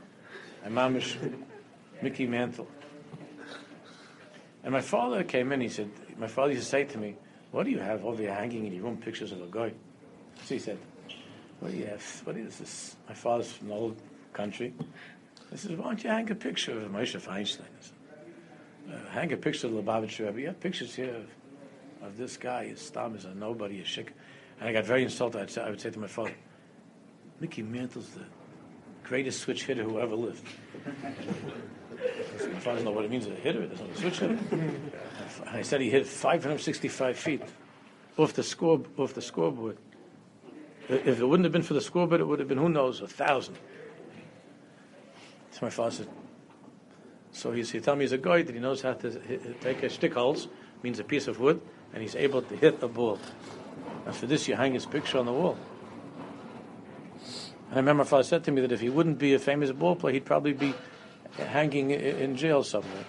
[0.64, 1.18] my mom is
[2.02, 2.68] Mickey Mantle.
[4.64, 5.62] And my father came in.
[5.62, 7.18] He said, my father used to say to me,
[7.56, 8.98] what do you have over there hanging in your room?
[8.98, 9.72] Pictures of a guy.
[10.44, 10.78] So he said,
[11.62, 12.04] What do you have?
[12.26, 12.98] What is this?
[13.08, 13.96] My father's from the old
[14.34, 14.74] country.
[15.54, 17.62] I said, Why don't you hang a picture of Moshe Feinstein?
[17.80, 17.94] Said,
[18.92, 20.42] uh, hang a picture of Lubavitch Rebbe.
[20.42, 22.66] You have pictures here of, of this guy.
[22.66, 24.10] His stam is a nobody, a shik.
[24.60, 25.42] And I got very insulted.
[25.42, 26.36] I'd say, I would say to my father,
[27.40, 28.26] Mickey Mantle's the
[29.06, 30.46] greatest switch hitter who ever lived.
[31.96, 33.64] My father doesn't know what it means a hitter.
[33.64, 34.40] It doesn't switch.
[35.48, 37.42] I said he hit 565 feet
[38.18, 39.78] off the score off the scoreboard.
[40.88, 43.08] If it wouldn't have been for the scoreboard, it would have been who knows a
[43.08, 43.58] thousand.
[45.52, 46.08] So my father said.
[47.32, 49.84] So he, he told me he's a guy that he knows how to hit, take
[49.84, 50.48] a stick holes,
[50.84, 51.60] means a piece of wood,
[51.94, 53.20] and he's able to hit a ball.
[54.06, 55.58] And for this, you hang his picture on the wall.
[57.70, 59.72] And I remember my father said to me that if he wouldn't be a famous
[59.72, 60.74] ball player, he'd probably be
[61.38, 63.06] hanging in jail somewhere.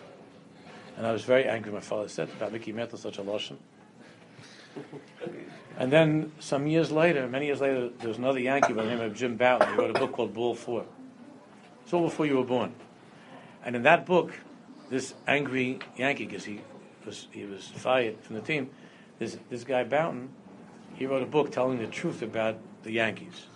[0.96, 3.58] And I was very angry, my father said, Mickey Mantle, such a lotion.
[5.78, 9.00] And then some years later, many years later, there was another Yankee by the name
[9.00, 9.68] of Jim Bouton.
[9.68, 10.86] He wrote a book called Ball Four.
[11.82, 12.74] It's all before you were born.
[13.64, 14.32] And in that book,
[14.88, 16.60] this angry Yankee, because he
[17.04, 18.70] was, he was fired from the team,
[19.18, 20.30] this, this guy Bouton,
[20.94, 23.46] he wrote a book telling the truth about the Yankees.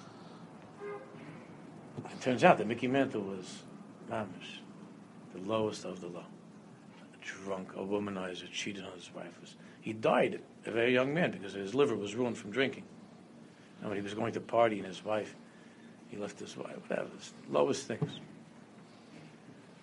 [0.83, 3.63] It turns out that Mickey Mantle was
[4.11, 4.60] mamish,
[5.35, 6.25] the lowest of the low
[7.45, 9.29] drunk, a womanizer, cheated on his wife.
[9.81, 12.85] He died a very young man because his liver was ruined from drinking.
[13.81, 15.35] And when he was going to party and his wife,
[16.09, 18.21] he left his wife, whatever, the lowest things.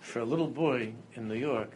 [0.02, 1.72] For a little boy in New York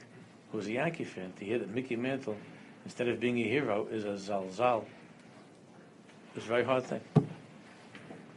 [0.51, 2.37] who was a Yankee fan to hear that Mickey Mantle,
[2.85, 7.01] instead of being a hero, is a zalzal, it was a very hard thing.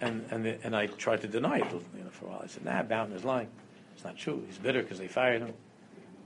[0.01, 2.41] And, and, the, and I tried to deny it you know, for a while.
[2.45, 3.49] I said, nah, Bouton is lying.
[3.95, 4.45] It's not true.
[4.47, 5.55] He's bitter because they fired him.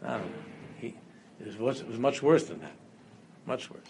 [0.03, 0.93] No, no, no.
[1.41, 2.73] It was, it was much worse than that.
[3.47, 3.81] Much worse.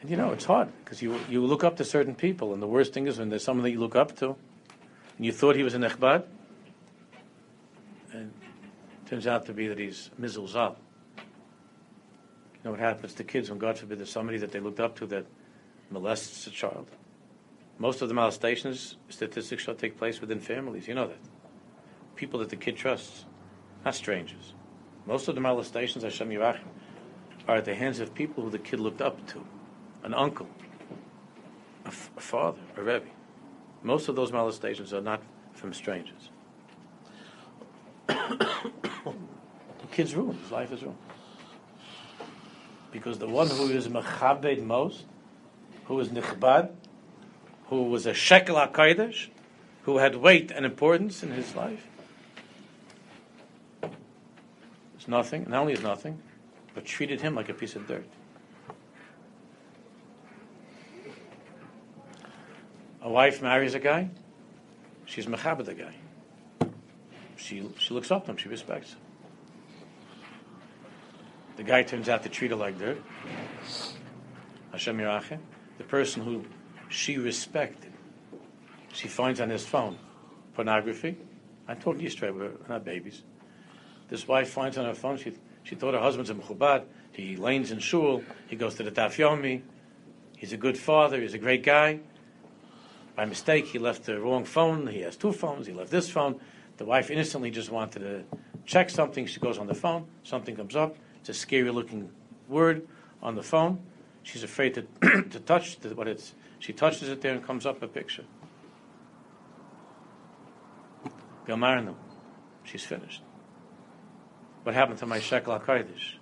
[0.00, 2.66] And you know, it's hard because you, you look up to certain people, and the
[2.66, 4.36] worst thing is when there's someone that you look up to,
[5.16, 6.24] and you thought he was an echbad,
[8.12, 8.32] and
[9.06, 10.76] turns out to be that he's mizulzal.
[11.16, 14.96] You know what happens to kids when, God forbid, there's somebody that they looked up
[14.98, 15.26] to that
[15.90, 16.88] molests a child?
[17.78, 20.88] Most of the molestations, statistics show, take place within families.
[20.88, 21.18] You know that.
[22.20, 23.24] People that the kid trusts,
[23.82, 24.52] not strangers.
[25.06, 26.68] Most of the molestations, Hashem Yirachim,
[27.48, 29.42] are at the hands of people who the kid looked up to,
[30.02, 30.46] an uncle,
[31.86, 33.06] a, f- a father, a rebbe.
[33.82, 35.22] Most of those molestations are not
[35.54, 36.28] from strangers.
[38.06, 38.34] the
[39.90, 40.40] kid's ruined.
[40.42, 40.98] His life is ruined.
[42.92, 45.06] Because the one who is mechabed most,
[45.86, 46.70] who is nichbad,
[47.68, 49.28] who was a shekel HaKadosh,
[49.84, 51.86] who had weight and importance in his life,
[55.00, 55.46] It's nothing.
[55.48, 56.20] Not only is nothing,
[56.74, 58.04] but treated him like a piece of dirt.
[63.00, 64.10] A wife marries a guy.
[65.06, 65.94] She's mechabed the guy.
[67.36, 68.36] She she looks up to him.
[68.36, 68.98] She respects him.
[71.56, 73.02] The guy turns out to treat her like dirt.
[74.70, 75.38] Hashem Yirachim.
[75.78, 76.44] The person who
[76.90, 77.94] she respected,
[78.92, 79.96] she finds on his phone
[80.52, 81.16] pornography.
[81.66, 82.34] I'm talking to you straight.
[82.34, 83.22] We're not babies.
[84.10, 86.84] This wife finds on her phone, she, she thought her husband's a mechubad.
[87.12, 88.22] He lanes in shul.
[88.48, 89.62] He goes to the daf yomi.
[90.36, 91.20] He's a good father.
[91.20, 92.00] He's a great guy.
[93.14, 94.88] By mistake, he left the wrong phone.
[94.88, 95.66] He has two phones.
[95.66, 96.40] He left this phone.
[96.76, 98.24] The wife innocently just wanted to
[98.66, 99.26] check something.
[99.26, 100.06] She goes on the phone.
[100.24, 100.96] Something comes up.
[101.20, 102.10] It's a scary looking
[102.48, 102.88] word
[103.22, 103.80] on the phone.
[104.24, 104.82] She's afraid to,
[105.30, 106.34] to touch the, what it's.
[106.58, 108.24] She touches it there and comes up a picture.
[111.46, 111.94] Gamarnu.
[112.64, 113.22] She's finished.
[114.62, 116.16] What happened to my shekel HaKodesh?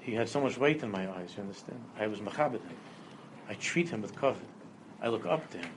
[0.00, 1.80] He had so much weight in my eyes, you understand?
[1.98, 2.76] I was machabed him.
[3.48, 4.42] I treat him with covet.
[5.00, 5.70] I look up to him.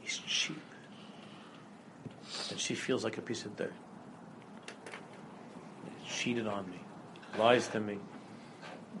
[0.00, 0.60] He's cheap.
[2.50, 3.72] And she feels like a piece of dirt.
[6.02, 6.80] He cheated on me.
[7.38, 7.98] Lies to me.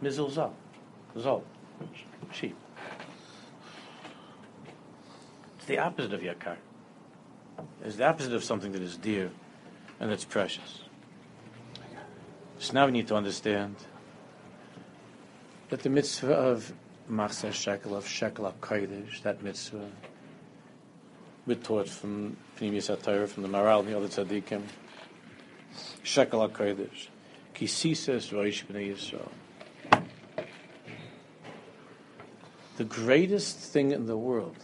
[0.02, 0.54] Mizul Zal.
[2.32, 2.56] Cheap.
[5.56, 6.56] It's the opposite of yakar.
[7.84, 9.30] It's the opposite of something that is dear
[10.00, 10.82] and that's precious.
[12.58, 13.76] So now we need to understand
[15.68, 16.72] that the mitzvah of
[17.10, 19.88] Machzeh Shekel, of Shekel HaKodesh, that mitzvah,
[21.46, 24.62] we're taught from Pneumius HaTorah, from the Maharal and the other tzaddikim,
[26.02, 27.08] Shekel HaKodesh,
[27.54, 29.30] Kisises Roish B'nai Yisrael.
[32.76, 34.56] The greatest thing in the world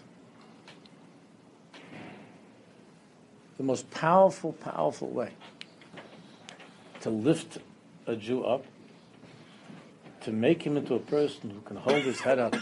[3.62, 5.30] the most powerful, powerful way
[7.00, 7.58] to lift
[8.08, 8.64] a Jew up,
[10.22, 12.56] to make him into a person who can hold his head up,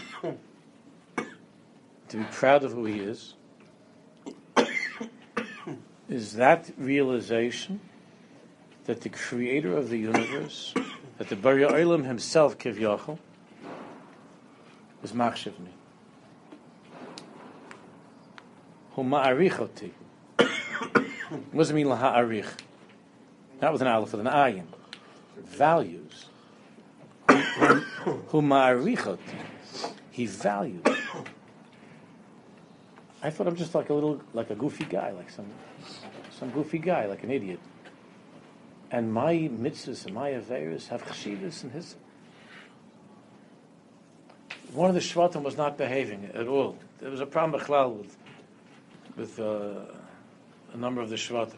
[1.15, 3.33] to be proud of who he is,
[6.07, 7.79] is that realization
[8.85, 10.75] that the creator of the universe,
[11.17, 13.17] that the Bar Olam himself, Kivyachal,
[15.03, 15.71] is machshav me.
[21.31, 22.47] What does it mean laha'arich?
[23.61, 24.65] Not with an aleph, with an ayin.
[25.37, 26.25] Values.
[27.29, 29.17] Hu ma'arichot.
[30.11, 30.83] He values.
[33.23, 35.45] I thought I'm just like a little, like a goofy guy, like some,
[36.37, 37.59] some goofy guy, like an idiot.
[38.89, 41.95] And my mitzvahs and my averas have chashivas and his.
[44.73, 46.77] One of the shvatim was not behaving at all.
[46.99, 48.17] There was a problem with
[49.15, 49.39] with.
[49.39, 49.85] Uh,
[50.73, 51.55] a number of the Shvatim.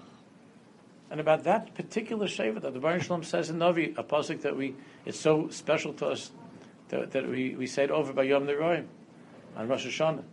[1.10, 4.58] And about that particular Shevet that the Baruch Shalom says in Navi, a pasuk that
[4.58, 4.74] we,
[5.06, 6.32] it's so special to us
[6.90, 8.86] that, that we, we say it over by Yom Neroim
[9.56, 10.24] on Rosh Hashanah.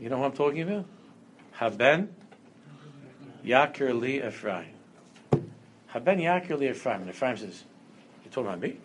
[0.00, 0.86] You know who I'm talking about?
[1.52, 2.14] Haben
[3.44, 4.74] Yakir Li Ephraim.
[5.88, 7.02] Haben Yakir Li Ephraim.
[7.02, 7.64] And Ephraim says,
[8.24, 8.76] You're talking about me?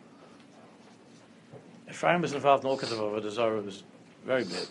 [1.89, 3.83] Ephraim was involved in all kinds of over Zara was
[4.25, 4.67] very bad.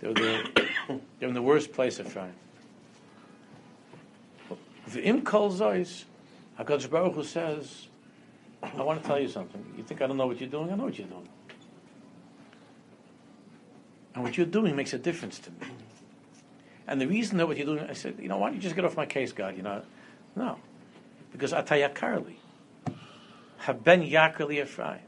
[0.00, 0.50] They were, the,
[0.88, 2.32] they were in the worst place, Ephraim.
[4.90, 6.04] V'im kol zois,
[6.58, 7.86] HaKadosh Baruch Hu says,
[8.62, 9.64] I want to tell you something.
[9.76, 10.70] You think I don't know what you're doing?
[10.70, 11.28] I know what you're doing.
[14.14, 15.68] And what you're doing makes a difference to me.
[16.86, 18.74] And the reason that what you're doing, I said, you know, why don't you just
[18.74, 19.56] get off my case, God?
[19.56, 19.82] You know,
[20.34, 20.58] no,
[21.30, 22.34] because atayakarli,
[23.58, 24.98] haben yakarli Ephraim.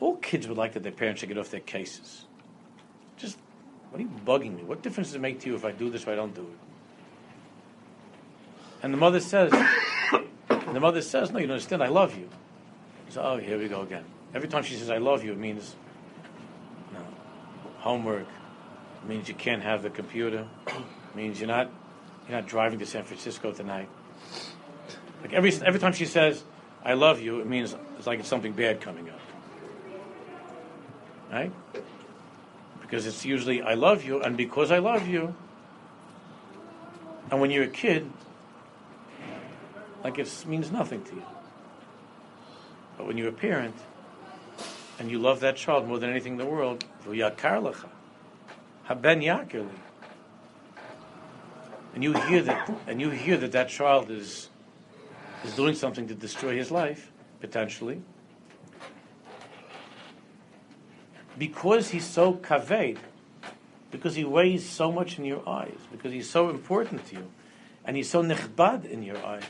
[0.00, 2.24] All kids would like that their parents should get off their cases.
[3.16, 3.38] Just,
[3.90, 4.64] what are you bugging me?
[4.64, 6.42] What difference does it make to you if I do this or I don't do
[6.42, 6.73] it?
[8.84, 9.50] And the mother says,
[10.50, 12.28] the mother says, no, you don't understand, I love you.
[13.08, 14.04] So, oh, here we go again.
[14.34, 15.74] Every time she says, I love you, it means
[16.92, 17.00] no,
[17.78, 18.26] homework,
[19.02, 21.70] it means you can't have the computer, it means you're not,
[22.28, 23.88] you're not driving to San Francisco tonight.
[25.22, 26.44] Like every, every time she says,
[26.84, 29.20] I love you, it means it's like it's something bad coming up.
[31.32, 31.52] Right?
[32.82, 35.34] Because it's usually, I love you, and because I love you,
[37.30, 38.10] and when you're a kid,
[40.04, 41.24] like it means nothing to you.
[42.96, 43.74] But when you're a parent
[44.98, 47.16] and you love that child more than anything in the world, haben
[49.20, 49.68] yakirli,
[51.94, 54.50] and you hear that, and you hear that that child is
[55.44, 57.10] is doing something to destroy his life
[57.40, 58.00] potentially,
[61.38, 62.98] because he's so kaved,
[63.90, 67.30] because he weighs so much in your eyes, because he's so important to you,
[67.84, 69.44] and he's so nechbad in your eyes.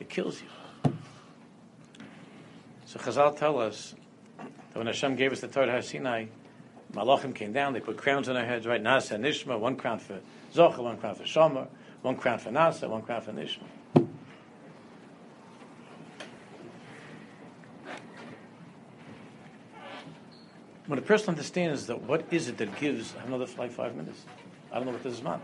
[0.00, 0.92] It kills you.
[2.86, 3.94] So Chazal tell us
[4.38, 6.26] that when Hashem gave us the Torah Sinai,
[6.92, 8.82] Malachim came down, they put crowns on our heads, right?
[8.82, 10.20] Nasa and Nishma, one crown for
[10.54, 11.66] Zocha, one crown for Shomer,
[12.02, 13.64] one crown for Nasa, one crown for Nishma.
[20.86, 23.96] When a person understands that what is it that gives, I have another like five
[23.96, 24.22] minutes.
[24.70, 25.40] I don't know what this is about.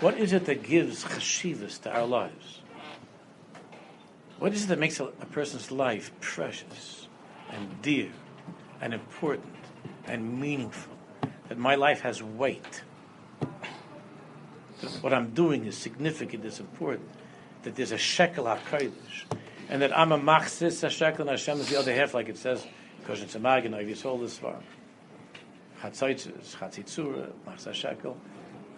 [0.00, 2.60] What is it that gives chashivas to our lives?
[4.38, 7.08] What is it that makes a, a person's life precious
[7.50, 8.10] and dear
[8.80, 9.54] and important
[10.04, 10.92] and meaningful?
[11.48, 12.82] That my life has weight.
[14.80, 17.08] That what I'm doing is significant, is important.
[17.62, 18.92] That there's a shekel HaKadosh.
[19.68, 22.36] And that I'm a machzis a shekel and Hashem is the other half, like it
[22.36, 22.64] says,
[23.00, 24.58] because it's a magen, I've told this far.
[25.80, 28.18] Chatzitzis, Chatzitzura, machzis shekel.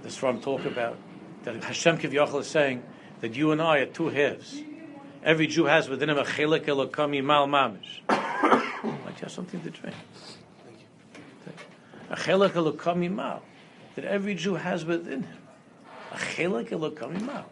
[0.03, 0.97] The Sfarim talk about
[1.43, 2.85] that Hashem Kivyachal is saying
[3.21, 4.63] that you and I are two halves.
[5.25, 8.01] Every Jew has within him a chelik elokam mal mamish.
[8.09, 9.97] like you have something to drink.
[10.65, 10.79] Thank
[11.47, 11.53] you.
[12.11, 13.43] A chelik elokam mal
[13.97, 15.39] that every Jew has within him.
[16.13, 17.47] A chelik elokam mal.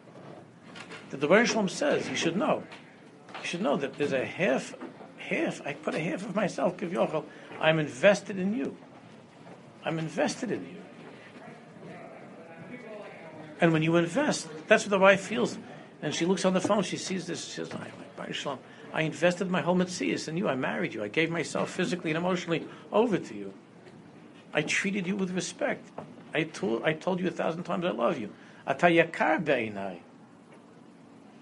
[1.11, 2.63] That the Baruch Shalom says you should know.
[3.41, 4.75] You should know that there's a half,
[5.19, 5.61] half.
[5.67, 7.25] I put a half of myself, Kivyachal.
[7.61, 8.77] I'm invested in you.
[9.85, 10.83] I'm invested in you.
[13.61, 15.59] And when you invest, that's what the wife feels.
[16.03, 17.89] And she looks on the phone, she sees this, she says, I,
[18.93, 20.49] I invested my whole Metzias in you.
[20.49, 21.03] I married you.
[21.03, 23.53] I gave myself physically and emotionally over to you.
[24.53, 25.87] I treated you with respect.
[26.33, 28.31] I told, I told you a thousand times I love you.
[28.67, 29.99] Atayakar be'inai.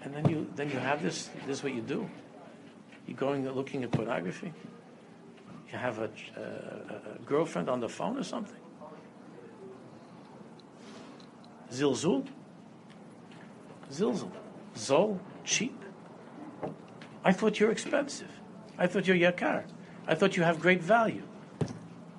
[0.03, 2.09] And then you, then you have this, this is what you do.
[3.07, 4.53] You're going looking at pornography.
[5.73, 8.61] You have a, a, a girlfriend on the phone or something.
[11.73, 12.27] Zilzul?
[13.91, 14.31] Zilzul.
[14.75, 15.19] Zol?
[15.45, 15.79] Cheap?
[17.25, 18.31] I thought you're expensive.
[18.79, 19.65] I thought you're yakar.
[20.07, 21.23] I thought you have great value.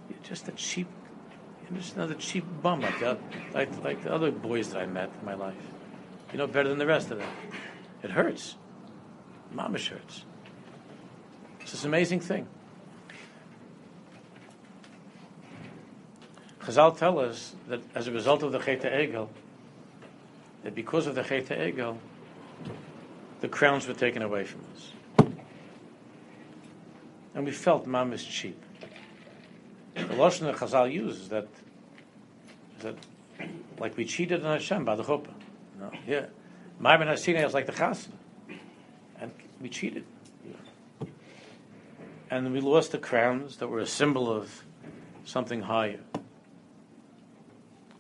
[0.10, 0.88] You're just a cheap,
[1.70, 3.18] you're just another cheap bum like the,
[3.54, 5.56] like, like the other boys that I met in my life.
[6.32, 7.30] You know better than the rest of them.
[8.02, 8.56] It hurts.
[9.54, 10.26] Mamish hurts.
[11.62, 12.48] It's this amazing thing.
[16.62, 19.30] Chazal tell us that as a result of the Cheta Egel,
[20.64, 21.98] that because of the Cheta Egel,
[23.42, 24.92] the crowns were taken away from us.
[27.34, 28.62] And we felt Mam is cheap.
[29.94, 31.48] The Lashon that Chazal uses that,
[32.80, 32.96] that
[33.80, 35.34] like we cheated on Hashem by the chuppah.
[35.80, 36.28] No, yeah.
[36.80, 38.12] My ben is like the chasna.
[39.20, 40.06] And we cheated.
[42.30, 44.64] And we lost the crowns that were a symbol of
[45.24, 46.00] something higher.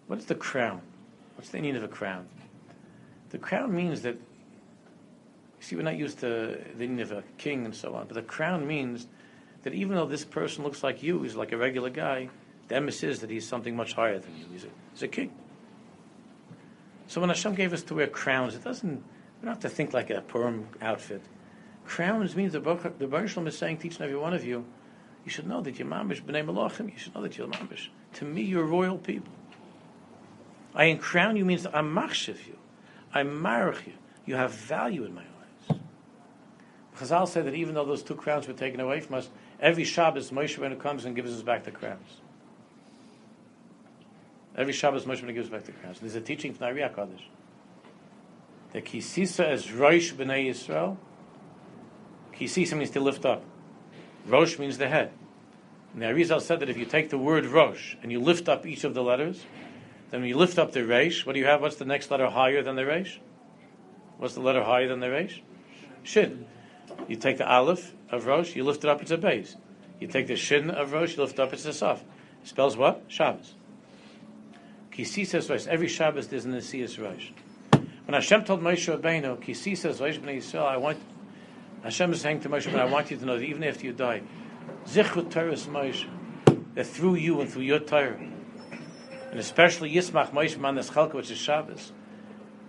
[0.08, 0.82] What is the crown?
[1.36, 2.28] What's the meaning of a crown?
[3.30, 4.18] The crown means that,
[5.66, 8.22] see, we're not used to the meaning of a king and so on, but the
[8.22, 9.08] crown means
[9.64, 12.30] that even though this person looks like you, he's like a regular guy,
[12.68, 14.46] the emes is that he's something much higher than you.
[14.52, 15.32] He's a, he's a king.
[17.08, 19.94] So when Hashem gave us to wear crowns, it doesn't, we don't have to think
[19.94, 21.22] like a Purim outfit.
[21.86, 22.60] Crowns means the
[22.98, 24.66] the Baruch is saying to each and every one of you,
[25.24, 26.92] you should know that you're mamish b'nei malachim.
[26.92, 27.90] You should know that you're mamish.
[28.14, 29.34] To me, you're royal people.
[30.74, 32.58] I crown you means I'm machshiv you.
[33.14, 33.94] I'm marach you.
[34.26, 35.35] You have value in my eyes.
[36.98, 39.30] Chazal said that even though those two crowns were taken away from us,
[39.60, 42.22] every Shabbos Moshe Rabbeinu comes and gives us back the crowns.
[44.58, 46.00] Every Shabbos Moshe Rabbeinu gives back the crowns.
[46.00, 47.24] There's a teaching from Ari Hakadosh.
[48.72, 50.98] The kisisa is Rosh b'nei Yisrael.
[52.34, 53.44] Kisisa means to lift up.
[54.26, 55.12] Rosh means the head.
[55.94, 58.66] And the Arizal said that if you take the word Rosh and you lift up
[58.66, 59.46] each of the letters,
[60.12, 61.62] then when you lift up the Reish, what do you have?
[61.62, 63.18] What's the next letter higher than the Reish?
[64.18, 65.42] What's the letter higher than the Reish?
[66.04, 66.46] Shin.
[67.08, 69.56] You take the Aleph of Rosh, you lift it up, it's a base.
[70.00, 72.00] You take the Shin of Rosh, you lift it up, it's a Saf.
[72.42, 73.04] It spells what?
[73.08, 73.54] Shabbos.
[74.92, 75.68] Kisi says Rosh.
[75.68, 77.30] Every Shabbos there's an Asiyas Rosh.
[78.06, 81.00] When Hashem told Moshe Rabbeinu, Kisi says Rosh B'nai Yisrael, I want,
[81.84, 83.94] Hashem is saying to Moshe, but I want you to know that even after you
[83.94, 84.22] die,
[84.86, 86.08] Zichut Torah Moshe,
[86.76, 88.20] that through you and through your Torah,
[89.32, 91.92] and especially Yismach Moshe Manas Chalka, which is Shabbos.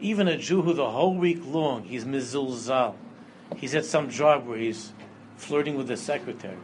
[0.01, 2.95] Even a Jew who the whole week long he's mizulzal,
[3.57, 4.92] he's at some job where he's
[5.36, 6.57] flirting with the secretary,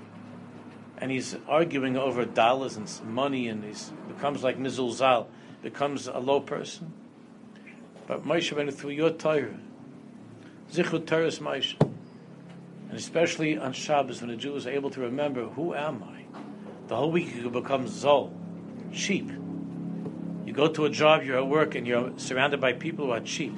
[0.98, 3.74] and he's arguing over dollars and money, and he
[4.08, 5.26] becomes like mizulzal,
[5.62, 6.92] becomes a low person.
[8.06, 9.58] But Moshe went through your Torah,
[10.70, 15.74] Zichut Torah Moshe, and especially on Shabbos when a Jew is able to remember, who
[15.74, 16.24] am I?
[16.88, 18.32] The whole week you become zol,
[18.92, 19.30] cheap.
[20.44, 23.20] You go to a job, you're at work, and you're surrounded by people who are
[23.20, 23.56] cheap,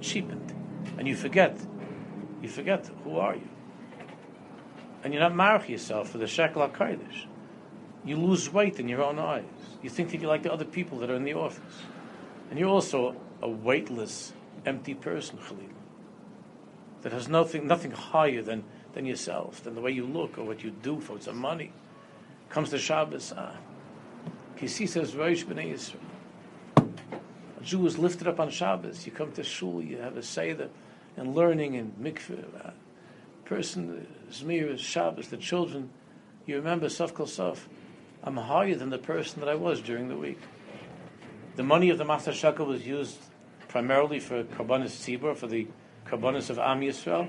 [0.00, 0.52] cheapened,
[0.98, 1.56] and you forget,
[2.42, 3.48] you forget who are you,
[5.04, 7.26] and you're not mark yourself for the shekel HaKadosh.
[8.04, 9.44] You lose weight in your own eyes.
[9.80, 11.82] You think that you're like the other people that are in the office,
[12.50, 14.32] and you're also a weightless,
[14.66, 15.70] empty person, Khalil,
[17.02, 18.64] that has nothing, nothing higher than,
[18.94, 21.72] than yourself, than the way you look or what you do for some money.
[22.48, 23.56] Comes to Shabbos, ah,
[24.56, 25.14] Kisi says.
[26.76, 29.06] A Jew is lifted up on Shabbos.
[29.06, 30.68] You come to shul, you have a seder.
[31.16, 32.44] And learning and mikveh.
[32.66, 32.70] Uh,
[33.44, 35.90] person, Zmir, Shabbos, the children,
[36.46, 37.58] you remember, Saf Kol Saf,
[38.24, 40.38] I'm higher than the person that I was during the week.
[41.56, 43.18] The money of the Master Shaka was used
[43.68, 45.66] primarily for Karbanis Tzibur, for the
[46.06, 47.28] Karbanis of Am Yisrael,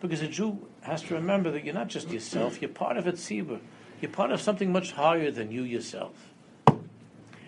[0.00, 3.12] because a Jew has to remember that you're not just yourself, you're part of a
[3.12, 3.60] Tzibur.
[4.00, 6.14] You're part of something much higher than you yourself.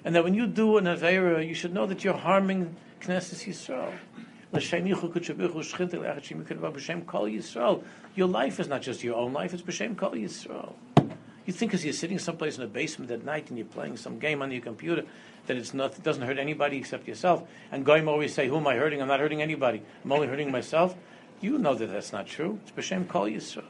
[0.05, 3.93] And that when you do an Avera, you should know that you're harming Knesset Yisrael.
[4.55, 4.61] Your
[8.29, 10.75] life is not just your own life, it's B'Shem Kol Yisrael.
[11.47, 14.19] You think because you're sitting someplace in a basement at night and you're playing some
[14.19, 15.05] game on your computer
[15.47, 17.49] that it's not, it doesn't hurt anybody except yourself.
[17.73, 19.01] And Goyim always say, "Who am I hurting?
[19.01, 19.83] I'm not hurting anybody.
[20.05, 20.95] I'm only hurting myself."
[21.41, 22.61] You know that that's not true.
[22.63, 23.65] It's b'shem kol Yisrael.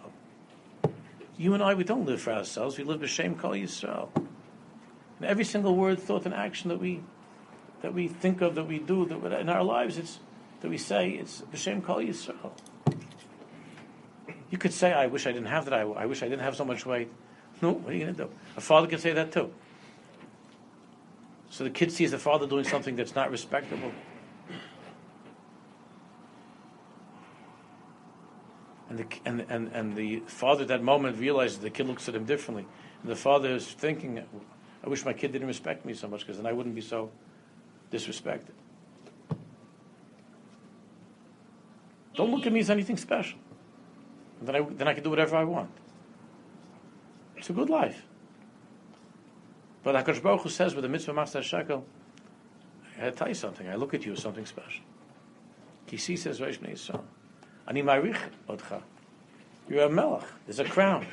[1.38, 2.76] You and I, we don't live for ourselves.
[2.76, 4.08] We live b'shem kol Yisrael.
[4.14, 7.02] And every single word, thought, and action that we
[7.82, 10.18] that we think of, that we do, that in our lives, it's
[10.62, 12.52] that we say, it's b'shem kol Yisrael.
[14.50, 15.74] You could say, "I wish I didn't have that.
[15.74, 17.10] I, I wish I didn't have so much weight."
[17.60, 18.30] No, what are you going to do?
[18.56, 19.52] A father can say that too.
[21.50, 23.92] So the kid sees the father doing something that's not respectable.
[28.88, 32.14] And the, and, and, and the father at that moment realizes the kid looks at
[32.14, 32.66] him differently.
[33.02, 34.22] And the father is thinking,
[34.84, 37.10] I wish my kid didn't respect me so much because then I wouldn't be so
[37.90, 38.52] disrespected.
[42.14, 43.38] Don't look at me as anything special.
[44.40, 45.70] Then I, then I can do whatever I want.
[47.36, 48.04] It's a good life.
[49.82, 51.84] But HaKadosh Baruch Hu says with the mitzvah master shekel,
[52.96, 53.68] I gotta tell you something.
[53.68, 54.84] I look at you as something special.
[55.88, 57.02] Kisi says, Reish Yisrael.
[57.66, 58.82] Ani marich odcha.
[59.68, 60.24] You're a melech.
[60.46, 61.06] There's a crown.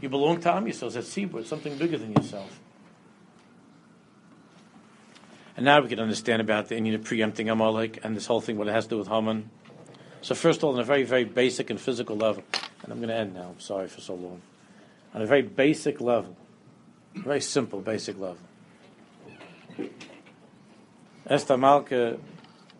[0.00, 0.94] You belong to Am Yisrael.
[0.94, 2.60] It's a It's something bigger than yourself.
[5.56, 8.56] And now we can understand about the inyan of preempting Amalek and this whole thing,
[8.56, 9.50] what it has to do with Haman.
[10.20, 12.42] So first of all, on a very, very basic and physical level,
[12.82, 13.50] and I'm going to end now.
[13.54, 14.42] I'm sorry for so long.
[15.14, 16.36] On a very basic level,
[17.14, 18.38] very simple, basic level.
[21.26, 22.18] Esther Malka,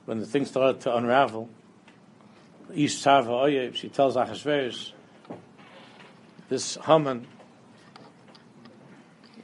[0.05, 1.49] when the things started to unravel,
[2.75, 4.93] Ish Oyev, she tells Achashverosh,
[6.49, 7.27] this Haman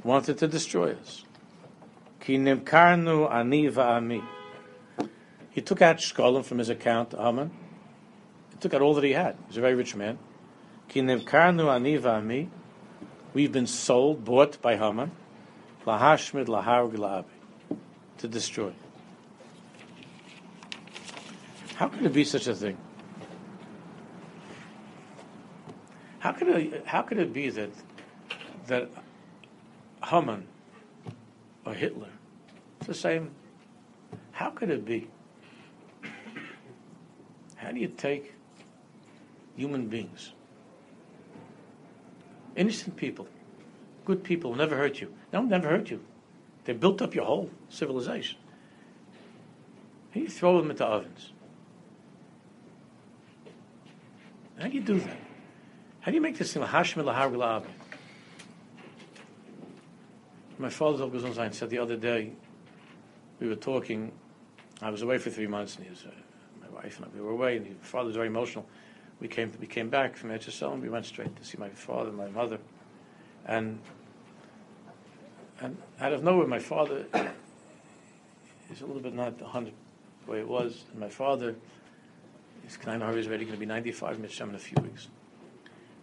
[0.03, 1.25] wanted to destroy us.
[2.21, 4.23] Ki nimkarnu ani va'ami.
[5.51, 7.51] He took out Shkolim from his account, Haman.
[8.65, 9.35] Took out all that he had.
[9.35, 10.19] He was a very rich man.
[13.35, 15.11] We've been sold, bought by Haman,
[15.87, 17.27] lahashmid la'abi,
[18.17, 18.73] to destroy.
[21.75, 22.79] How could it be such a thing?
[26.21, 27.71] How could it, how could it be that
[28.69, 28.89] that
[30.05, 30.47] Haman
[31.67, 32.13] or Hitler,
[32.79, 33.33] it's the same.
[34.33, 35.11] How could it be?
[37.57, 38.33] How do you take
[39.57, 40.33] human beings
[42.57, 43.27] Innocent people,
[44.05, 45.13] good people will never hurt you.
[45.33, 46.01] No, never hurt you.
[46.65, 48.39] They built up your whole civilization.
[50.15, 51.33] And you throw them into ovens.
[54.59, 55.17] How do you do that?
[56.01, 57.65] How do you make this thing lahashim lahar
[60.59, 62.33] My father said the other day,
[63.41, 64.13] we were talking,
[64.81, 66.11] I was away for three months, and he was, uh,
[66.61, 68.65] my wife and I, we were away, and my father was very emotional
[69.21, 72.19] we came we came back from and we went straight to see my father and
[72.19, 72.59] my mother,
[73.47, 73.81] and
[75.61, 77.07] and out of nowhere my father
[78.71, 79.75] is a little bit not the hundred
[80.27, 81.55] way it was, and my father
[82.67, 85.09] is kind of already going to be ninety five Mitzvah in a few weeks,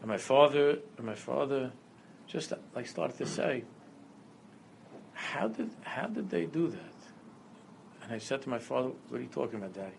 [0.02, 1.72] and my father and my father
[2.28, 3.64] just like started to say,
[5.14, 6.80] how did how did they do that?
[8.04, 9.96] And I said to my father, "What are you talking about, Daddy?"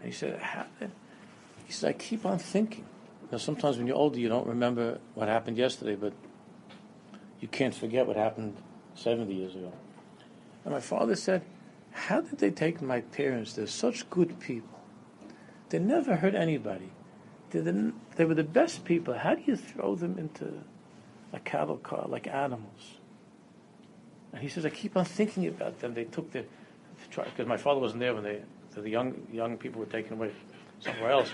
[0.00, 0.90] And he said, "How did?"
[1.64, 2.86] He said, I keep on thinking.
[3.32, 6.12] Now, sometimes when you're older, you don't remember what happened yesterday, but
[7.40, 8.56] you can't forget what happened
[8.94, 9.72] 70 years ago.
[10.64, 11.42] And my father said,
[11.90, 13.54] How did they take my parents?
[13.54, 14.80] They're such good people.
[15.70, 16.90] They never hurt anybody.
[17.50, 19.14] The, they were the best people.
[19.14, 20.62] How do you throw them into
[21.32, 22.98] a cattle car like animals?
[24.32, 25.94] And he says, I keep on thinking about them.
[25.94, 26.44] They took the,
[27.14, 28.42] because my father wasn't there when they,
[28.74, 30.32] the young, young people were taken away
[30.80, 31.30] somewhere else.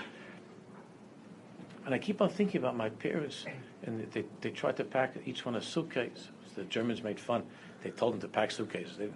[1.85, 3.45] And I keep on thinking about my parents,
[3.83, 6.29] and they, they tried to pack each one a suitcase.
[6.55, 7.43] The Germans made fun.
[7.81, 8.97] They told them to pack suitcases.
[8.97, 9.09] They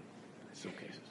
[0.53, 1.01] suitcases.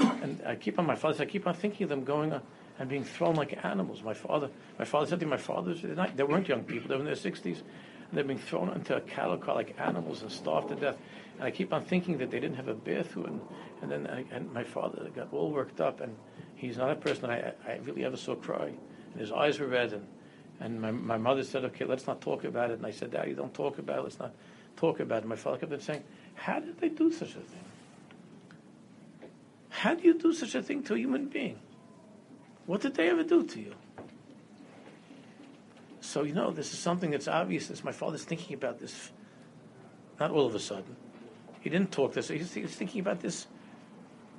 [0.00, 1.22] And I keep on my father.
[1.22, 2.42] I keep on thinking of them going on
[2.78, 4.02] and being thrown like animals.
[4.02, 6.88] My father, my father said to my fathers, they weren't young people.
[6.88, 10.22] They were in their sixties, and they're being thrown into a cattle car like animals
[10.22, 10.96] and starved to death.
[11.36, 13.26] And I keep on thinking that they didn't have a bathroom.
[13.26, 16.16] And, and then I, and my father got all worked up, and
[16.56, 18.72] He's not a person I, I really ever saw cry.
[19.12, 19.92] And his eyes were red.
[19.92, 20.06] And,
[20.60, 22.78] and my, my mother said, okay, let's not talk about it.
[22.78, 24.02] And I said, Daddy, don't talk about it.
[24.02, 24.34] Let's not
[24.76, 25.26] talk about it.
[25.26, 26.04] My father kept on saying,
[26.34, 27.64] how did they do such a thing?
[29.68, 31.58] How do you do such a thing to a human being?
[32.64, 33.74] What did they ever do to you?
[36.00, 37.68] So, you know, this is something that's obvious.
[37.68, 39.10] This, my father's thinking about this,
[40.18, 40.96] not all of a sudden.
[41.60, 43.46] He didn't talk this, he's, he's thinking about this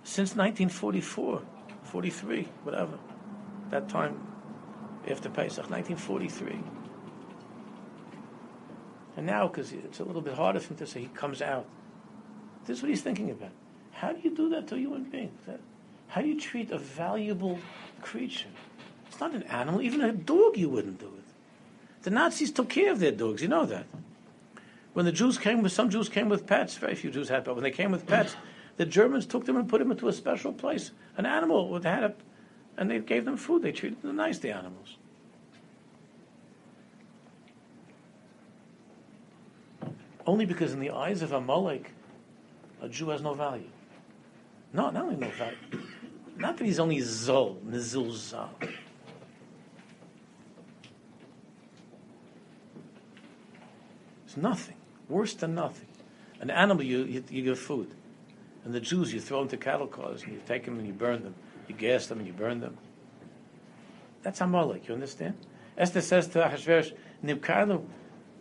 [0.04, 1.42] since 1944,
[1.84, 2.98] 43, whatever.
[3.70, 4.27] That time
[5.12, 6.60] after Pesach, 1943.
[9.18, 11.66] And now, because it's a little bit harder for him to say, he comes out.
[12.66, 13.52] This is what he's thinking about.
[13.92, 15.32] How do you do that to a human being?
[16.10, 17.60] How do you treat a valuable
[18.02, 18.50] creature?
[19.08, 19.82] It's not an animal.
[19.82, 21.24] Even a dog, you wouldn't do it.
[22.04, 23.42] The Nazis took care of their dogs.
[23.42, 23.88] You know that.
[24.94, 26.76] When the Jews came with some Jews came with pets.
[26.76, 28.36] Very few Jews had, but when they came with pets,
[28.78, 30.92] the Germans took them and put them into a special place.
[31.18, 32.14] An animal would had a,
[32.78, 33.64] and they gave them food.
[33.64, 34.98] They treated them nice, the animals.
[40.26, 41.92] Only because in the eyes of a Amalek,
[42.82, 43.70] a Jew has no value.
[44.74, 45.58] No, not only no value.
[46.38, 48.52] Not that he's only zol, nizul zal.
[54.26, 54.76] It's nothing.
[55.08, 55.88] Worse than nothing.
[56.42, 57.90] An animal, you, you, you give food.
[58.66, 61.24] And the Jews, you throw into cattle cars, and you take them and you burn
[61.24, 61.34] them.
[61.68, 62.78] You gas them and you burn them.
[64.24, 65.36] That's Amalek, you understand?
[65.78, 66.92] Esther says to Ahasuerus,
[67.24, 67.86] Nimkarnu,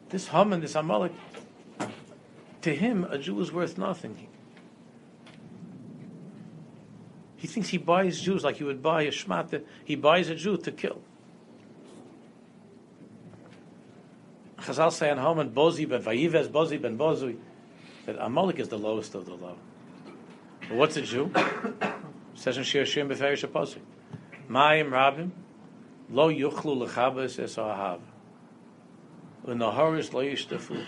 [0.09, 1.13] this Haman, this Amalek,
[2.63, 4.29] to him, a Jew is worth nothing.
[7.37, 9.63] He thinks he buys Jews like he would buy a shmata.
[9.85, 11.01] He buys a Jew to kill.
[14.59, 17.37] Chazal say on Haman, Bozi ben Vayives, Bozi ben Bozui,
[18.07, 19.57] that Amalek is the lowest of the low.
[20.69, 21.31] But what's a Jew?
[22.37, 23.83] Says in Shir Shim Beferish Apostle.
[24.49, 25.31] Mayim Rabim,
[26.11, 28.01] Lo Yuchlu Lechabes Es Ahav.
[29.47, 30.85] Horrors lo yishtafu.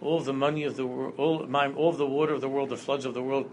[0.00, 1.46] All the money of the world, all,
[1.76, 3.50] all of the water of the world, the floods of the world,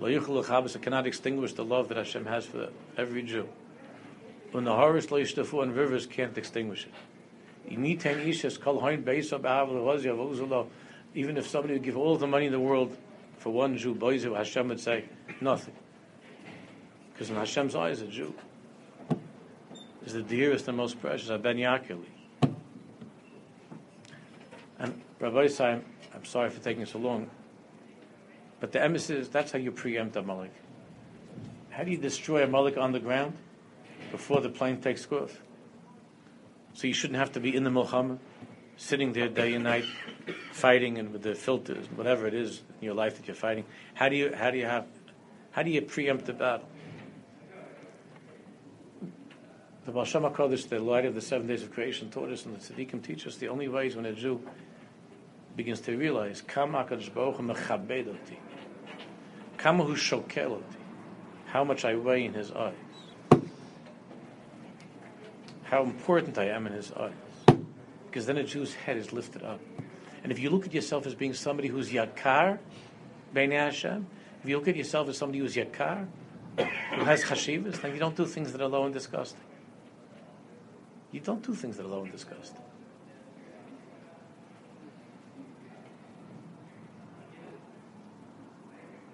[0.00, 3.48] lo yuchlu Lechabes, cannot extinguish the love that Hashem has for every Jew.
[4.52, 6.92] When the horrors lo yishtafu and rivers can't extinguish it.
[11.14, 12.96] Even if somebody would give all the money in the world
[13.38, 13.94] for one Jew,
[14.34, 15.04] Hashem would say
[15.40, 15.74] nothing.
[17.16, 18.34] Because in Hashem's eyes, a Jew
[20.04, 22.04] is the dearest and most precious, a Ben Yakeli.
[24.78, 25.82] And Rabbi Isai,
[26.14, 27.30] I'm sorry for taking so long,
[28.60, 30.52] but the emissaries, that's how you preempt Amalek.
[31.70, 33.34] How do you destroy Amalek on the ground
[34.10, 35.40] before the plane takes off?
[36.74, 38.18] So you shouldn't have to be in the milchama,
[38.76, 39.86] sitting there day and night,
[40.52, 43.64] fighting and with the filters, whatever it is in your life that you're fighting.
[43.94, 44.86] How do you how do you have
[45.52, 46.68] how do you preempt the battle?
[49.86, 52.56] The Baal Shem HaKadosh, the light of the seven days of creation, taught us, and
[52.56, 54.40] the Tzaddikim teach us, the only way is when a Jew
[55.56, 58.38] begins to realize, Kama HaKadosh Baruch mechabed oti,
[59.58, 60.62] Hu
[61.46, 62.74] how much I weigh in His eyes
[65.66, 67.12] how important I am in his eyes.
[68.06, 69.60] Because then a Jew's head is lifted up.
[70.22, 72.58] And if you look at yourself as being somebody who's yakar,
[73.34, 74.06] Beinei Hashem,
[74.42, 76.06] if you look at yourself as somebody who's yakar,
[76.56, 79.40] who has chashivas, then you don't do things that are low and disgusting.
[81.12, 82.60] You don't do things that are low and disgusting.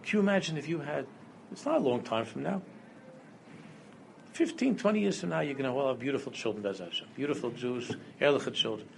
[0.03, 1.07] Can you imagine if you had,
[1.51, 2.62] it's not a long time from now,
[4.32, 6.80] 15, 20 years from now, you're going to have beautiful children, Bez.
[7.14, 8.88] Beautiful Jews, Erlichet children.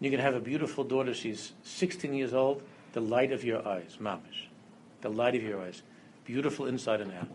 [0.00, 1.12] You're going to have a beautiful daughter.
[1.12, 2.62] She's 16 years old.
[2.92, 4.46] The light of your eyes, mamish.
[5.00, 5.82] The light of your eyes.
[6.24, 7.28] Beautiful inside and out.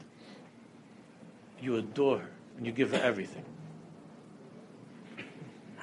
[1.61, 3.45] You adore her and you give her everything.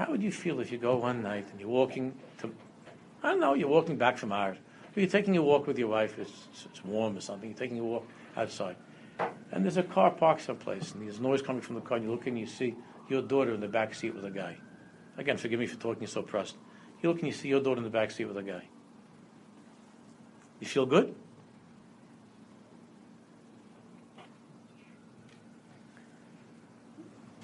[0.01, 2.51] How would you feel if you go one night and you're walking to,
[3.22, 5.88] I don't know, you're walking back from art, or you're taking a walk with your
[5.88, 8.76] wife, it's, it's warm or something, you're taking a walk outside
[9.53, 12.11] and there's a car parked someplace, and there's noise coming from the car, and you
[12.11, 12.74] look and you see
[13.11, 14.57] your daughter in the back seat with a guy.
[15.18, 16.57] Again, forgive me for talking so pressed.
[17.03, 18.62] You look and you see your daughter in the back seat with a guy.
[20.61, 21.14] You feel good?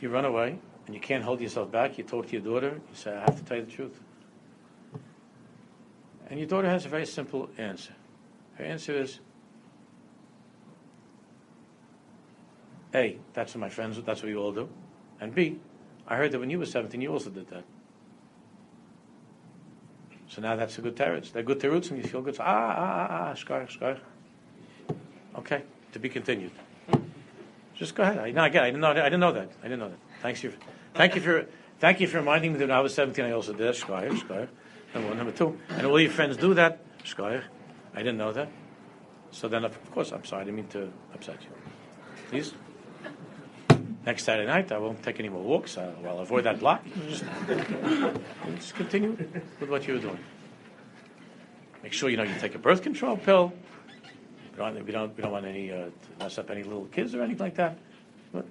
[0.01, 1.99] You run away and you can't hold yourself back.
[1.99, 2.81] You talk to your daughter.
[2.89, 4.01] You say, I have to tell you the truth.
[6.29, 7.93] And your daughter has a very simple answer.
[8.55, 9.21] Her answer is,
[12.95, 14.69] A, that's what my friends, that's what you all do.
[15.21, 15.59] And B,
[16.07, 17.65] I heard that when you were 17, you also did that.
[20.29, 21.33] So now that's a good teretz.
[21.33, 22.37] They're good teretz and you feel good.
[22.37, 23.99] So, ah, ah, ah, ah, shkar, shkar.
[25.37, 25.63] Okay,
[25.93, 26.53] to be continued.
[27.75, 28.19] Just go ahead.
[28.19, 28.91] I, no, again, I didn't know.
[28.91, 29.51] I didn't know that.
[29.61, 29.99] I didn't know that.
[30.27, 30.53] Thanks you.
[30.95, 31.47] Thank you for.
[31.79, 33.73] Thank you for reminding me that when I was 17, I also did.
[33.77, 34.49] Shkoyer, shkoyer.
[34.93, 35.19] Number one.
[35.19, 35.57] Number two.
[35.69, 36.81] And all your friends do that.
[37.05, 37.45] Shkoyer.
[37.95, 38.49] I didn't know that.
[39.31, 40.43] So then, of course, I'm sorry.
[40.43, 41.51] I didn't mean to upset you.
[42.29, 42.55] Please.
[44.05, 45.79] Next Saturday night, I won't take any more walks.
[45.79, 46.85] I'll, I'll avoid that block.
[47.09, 47.25] Just,
[48.57, 49.17] just continue
[49.61, 50.19] with what you were doing.
[51.85, 53.53] Make sure you know you take a birth control pill.
[54.51, 57.23] We don't, we don't, we don't want any uh, mess up any little kids or
[57.23, 57.79] anything like that.
[58.33, 58.45] But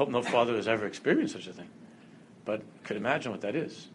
[0.00, 1.68] hope no father has ever experienced such a thing,
[2.46, 3.88] but could imagine what that is.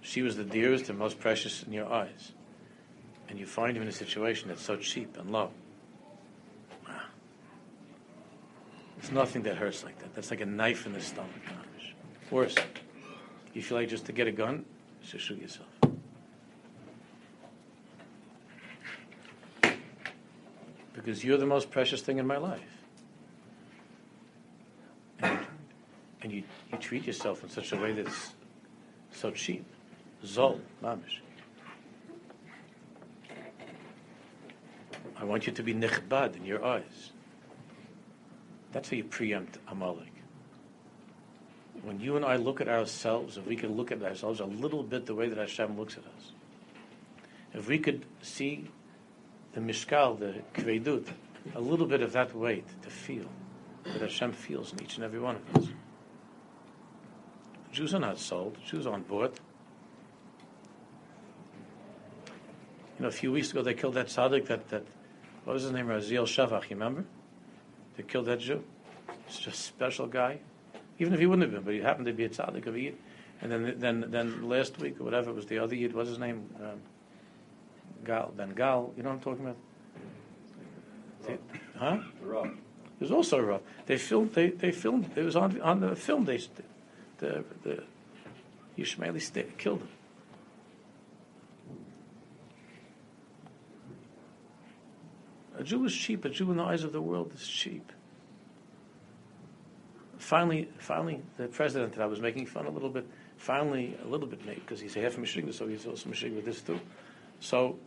[0.00, 2.30] She was the dearest and most precious in your eyes,
[3.28, 5.50] and you find him in a situation that's so cheap and low.
[8.98, 10.14] It's nothing that hurts like that.
[10.14, 11.32] That's like a knife in the stomach.
[12.30, 12.54] Worse.
[13.54, 14.64] You feel like just to get a gun,
[15.02, 15.68] just shoot yourself.
[20.92, 22.60] Because you're the most precious thing in my life.
[25.20, 25.38] And,
[26.22, 26.42] and you,
[26.72, 28.34] you treat yourself in such a way that's
[29.10, 29.64] so cheap.
[30.22, 31.20] Zol, mamish.
[35.16, 37.12] I want you to be nichbad in your eyes.
[38.72, 40.12] That's how you preempt Amalek.
[41.82, 44.82] When you and I look at ourselves, if we could look at ourselves a little
[44.82, 46.32] bit the way that Hashem looks at us,
[47.54, 48.68] if we could see
[49.54, 51.06] the mishkal, the kvedut,
[51.54, 53.28] a little bit of that weight to feel
[53.84, 55.68] that Hashem feels in each and every one of us.
[57.74, 58.56] Jews are not sold.
[58.64, 59.32] Jews are on board.
[62.96, 64.84] You know, a few weeks ago they killed that tzaddik, that, that
[65.44, 67.04] what was his name, Raziel Shevach, you remember?
[67.96, 68.62] They killed that Jew.
[69.26, 70.38] He's just a special guy.
[71.00, 72.96] Even if he wouldn't have been, but he happened to be a tzaddik of Yid.
[73.42, 76.20] And then, then, then last week, or whatever, it was the other Yid, what's his
[76.20, 76.48] name?
[76.60, 76.80] Um,
[78.04, 79.56] Gal, Ben Gal, you know what I'm talking about?
[81.26, 81.38] They,
[81.76, 81.98] huh?
[82.22, 82.46] Rough.
[82.46, 83.62] It was also rough.
[83.86, 84.34] They filmed.
[84.34, 85.10] They, they filmed.
[85.16, 86.24] It was on on the film.
[86.24, 86.38] They
[87.24, 89.88] the the Ishmaeli state killed him.
[95.56, 96.24] A Jew is cheap.
[96.24, 97.92] A Jew in the eyes of the world is cheap.
[100.18, 103.06] Finally, finally, the president that I was making fun a little bit,
[103.36, 106.62] finally a little bit because he's a half Michigan, so he's also Michigan with this
[106.62, 106.80] too.
[107.40, 107.78] So,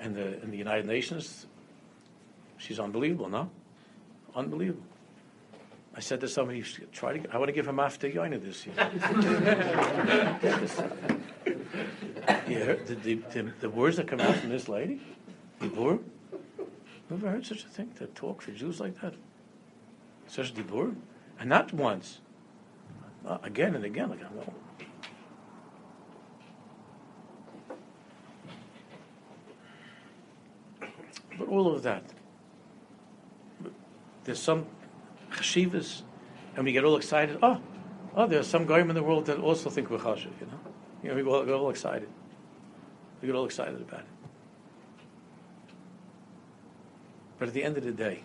[0.00, 1.46] and the in the United Nations,
[2.56, 3.50] she's unbelievable, no?
[4.34, 4.82] Unbelievable.
[5.98, 7.34] I said to somebody, try to.
[7.34, 8.76] I want to give him after Yoina this year.
[12.46, 15.00] you heard the, the, the, the, words that come out from this lady,
[15.60, 15.98] Dibur.
[17.10, 19.14] Never heard such a thing to talk for Jews like that.
[20.28, 20.94] Such Dibur,
[21.40, 22.20] and not once,
[23.26, 24.10] uh, again and again.
[24.10, 24.54] Like I know.
[31.36, 32.04] But all of that
[34.28, 34.66] there's some
[35.38, 36.02] chashivas,
[36.56, 37.38] and we get all excited.
[37.42, 37.60] Oh,
[38.16, 40.32] oh, there's some guy in the world that also think we're chashiv.
[40.40, 40.60] You know,
[41.02, 42.08] you know, we get all, excited.
[43.22, 44.06] We get all excited about it.
[47.38, 48.22] But at the end of the day,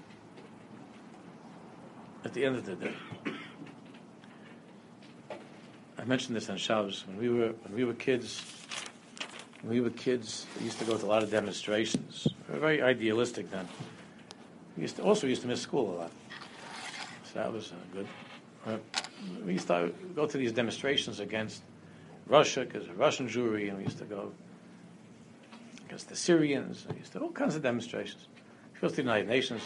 [2.26, 2.94] at the end of the day,
[6.00, 8.42] I mentioned this on Shabbos when we were when we were kids.
[9.62, 12.28] When we were kids, we used to go to a lot of demonstrations.
[12.50, 13.70] We were very idealistic then.
[14.76, 16.12] We used to, also used to miss school a lot,
[17.36, 18.08] was uh, good.
[19.46, 21.64] We used to go to these demonstrations against
[22.28, 24.32] Russia because Russian Jewry, and we used to go
[25.86, 26.86] against the Syrians.
[26.90, 28.28] We used to all kinds of demonstrations.
[28.74, 29.62] We go to the United Nations,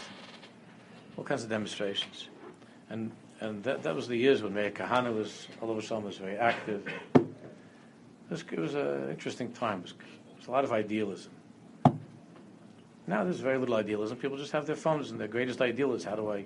[1.15, 2.29] all kinds of demonstrations,
[2.89, 6.37] and and that, that was the years when Meir Kahane was all sudden was very
[6.37, 6.87] active.
[7.15, 9.79] It was, it was an interesting time.
[9.79, 11.31] It was, it was a lot of idealism.
[13.05, 14.17] Now there's very little idealism.
[14.17, 16.45] People just have their phones, and their greatest ideal is how do I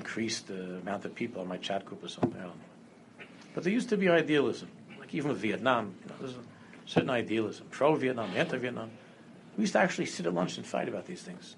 [0.00, 2.40] increase the amount of people on my chat group or something.
[2.40, 3.26] I don't know.
[3.54, 5.94] But there used to be idealism, like even with Vietnam.
[6.02, 6.44] You know, there's a
[6.86, 8.90] certain idealism, pro-Vietnam, anti-Vietnam.
[9.56, 11.56] We used to actually sit at lunch and fight about these things.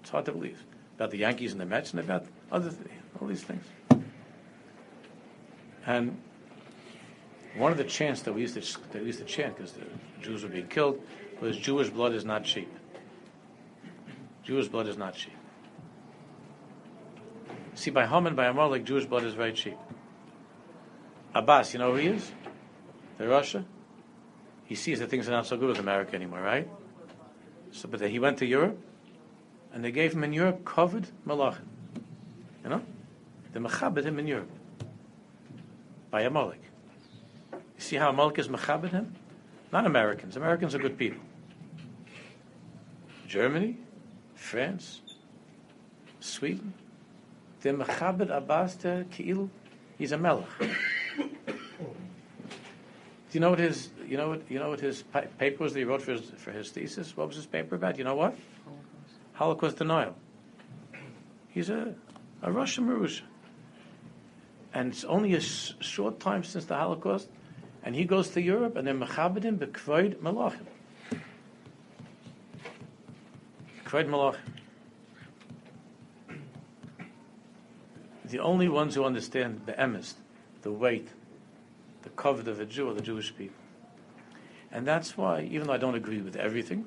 [0.00, 0.62] It's hard to believe
[0.96, 2.82] about the Yankees and the Mets and about other th-
[3.20, 3.64] all these things.
[5.84, 6.16] And
[7.56, 9.86] one of the chants that we used to that we used to chant because the
[10.20, 11.02] Jews were being killed
[11.40, 12.70] was "Jewish blood is not cheap."
[14.44, 15.41] Jewish blood is not cheap.
[17.74, 19.76] See, by Haman, by Amalek, Jewish blood is very cheap.
[21.34, 22.30] Abbas, you know who he is?
[23.18, 23.64] The Russia.
[24.64, 26.68] He sees that things are not so good with America anymore, right?
[27.70, 28.78] So, but he went to Europe,
[29.72, 31.64] and they gave him in Europe covered malachim.
[32.62, 32.82] You know,
[33.52, 34.50] they mechabed him in Europe
[36.10, 36.60] by Amalek.
[37.52, 39.14] You see how Amalek is mechabed him?
[39.72, 40.36] Not Americans.
[40.36, 41.20] Americans are good people.
[43.26, 43.78] Germany,
[44.34, 45.00] France,
[46.20, 46.74] Sweden.
[47.62, 49.48] The Mechabed Abbas to Ki'ilu,
[49.96, 50.48] he's a melech.
[50.58, 50.68] Do
[53.38, 55.04] you know what his you know what you know what his
[55.38, 57.16] paper was that he wrote for his, for his thesis?
[57.16, 57.96] What was his paper about?
[57.96, 58.36] You know what?
[58.66, 60.16] Holocaust, Holocaust denial.
[61.48, 61.94] He's a
[62.42, 63.22] a Russian Marusha.
[64.74, 67.28] And it's only a sh- short time since the Holocaust,
[67.84, 70.66] and he goes to Europe, and they're mechabedim bekvoid malachim.
[73.84, 74.61] Bekvoid malachim.
[78.32, 80.14] The only ones who understand the emes,
[80.62, 81.06] the weight,
[82.00, 83.62] the covet of a Jew are the Jewish people.
[84.70, 86.86] And that's why, even though I don't agree with everything,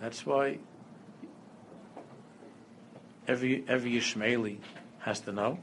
[0.00, 0.58] that's why
[3.28, 4.58] every every Ishmaeli
[4.98, 5.60] has to know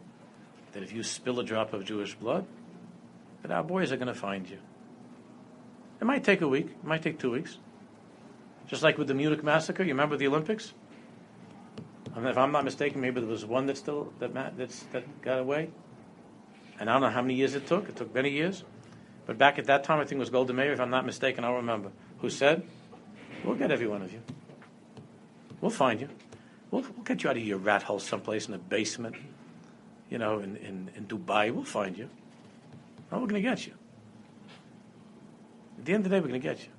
[0.72, 2.46] that if you spill a drop of Jewish blood,
[3.42, 4.60] that our boys are going to find you.
[6.00, 7.58] It might take a week, it might take two weeks.
[8.68, 10.74] Just like with the Munich massacre, you remember the Olympics?
[12.18, 15.70] If I'm not mistaken, maybe there was one that still that that's, that got away.
[16.80, 17.90] And I don't know how many years it took.
[17.90, 18.64] It took many years.
[19.26, 21.44] But back at that time, I think it was Golda Meir, if I'm not mistaken,
[21.44, 22.64] I'll remember, who said,
[23.44, 24.22] We'll get every one of you.
[25.62, 26.10] We'll find you.
[26.72, 29.16] We'll, we'll get you out of your rat hole someplace in the basement,
[30.10, 31.54] you know, in, in, in Dubai.
[31.54, 32.10] We'll find you.
[33.12, 33.74] Oh, we're going to get you.
[35.78, 36.72] At the end of the day, we're going to get you.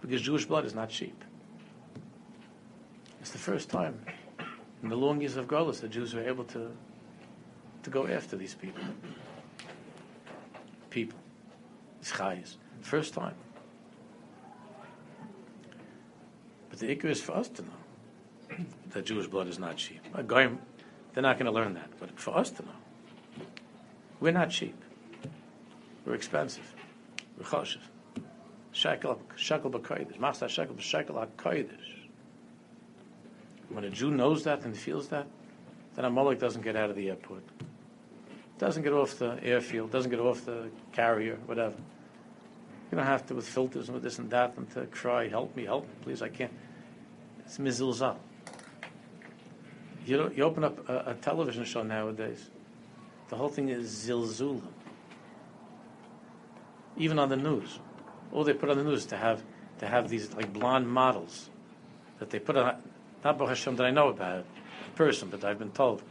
[0.00, 1.24] Because Jewish blood is not cheap.
[3.30, 3.96] It's the first time
[4.82, 6.72] in the long years of Golis that Jews were able to,
[7.84, 8.82] to go after these people.
[10.90, 11.16] People.
[12.00, 12.10] It's
[12.80, 13.36] First time.
[16.70, 20.00] But the ikr is for us to know that Jewish blood is not cheap.
[20.26, 20.58] Goyim,
[21.14, 21.90] they're not going to learn that.
[22.00, 23.44] But for us to know,
[24.18, 24.74] we're not cheap.
[26.04, 26.74] We're expensive.
[27.38, 27.78] We're choshev.
[28.72, 30.18] Shekel, shekel b'kodesh.
[30.18, 31.99] Masta shekel b'shekel ha'kodesh.
[33.70, 35.26] When a Jew knows that and feels that,
[35.94, 37.44] then a Molech doesn't get out of the airport,
[38.58, 41.76] doesn't get off the airfield, doesn't get off the carrier, whatever.
[42.90, 45.54] You don't have to with filters and with this and that and to cry, help
[45.54, 46.52] me, help me, please, I can't.
[47.44, 48.16] It's mizilzal.
[50.04, 52.50] You, you open up a, a, television show nowadays,
[53.28, 54.62] the whole thing is zilzulim.
[56.96, 57.78] Even on the news.
[58.32, 59.42] All they put on the news to have
[59.78, 61.48] to have these like blonde models
[62.18, 62.82] that they put on
[63.24, 66.02] not Baruch Hashem that I know about a person, but I've been told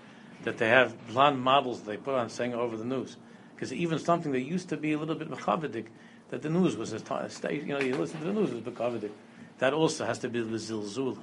[0.43, 3.17] that they have blonde models they put on saying over the news.
[3.55, 5.87] Because even something that used to be a little bit mechavadik,
[6.29, 9.11] that the news was a state, you know, you listen to the news, it's mechavadik.
[9.57, 11.17] That also has to be the zilzul.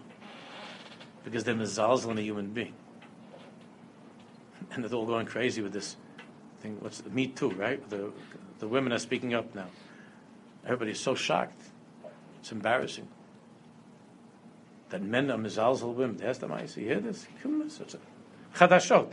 [1.24, 2.74] Because they're mezalzel in a human being.
[4.72, 5.96] And they're all going crazy with this
[6.60, 6.76] thing.
[6.80, 7.88] What's the Me Too, right?
[7.88, 8.12] The,
[8.58, 9.68] the women are speaking up now.
[10.64, 11.60] Everybody's so shocked.
[12.40, 13.08] It's embarrassing
[14.90, 16.16] that men are mizalzel women.
[16.16, 16.76] There's the mice.
[16.76, 17.26] You hear this?
[18.54, 19.12] Chadashot.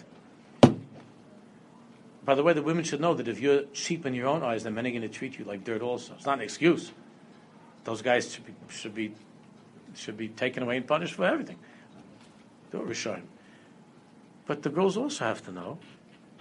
[2.25, 4.63] By the way, the women should know that if you're cheap in your own eyes,
[4.63, 6.13] then men are going to treat you like dirt also.
[6.13, 6.91] It's not an excuse.
[7.83, 9.13] Those guys should be, should be,
[9.93, 11.57] should be taken away and punished for everything.
[12.71, 13.23] They're Rishon.
[14.45, 15.79] But the girls also have to know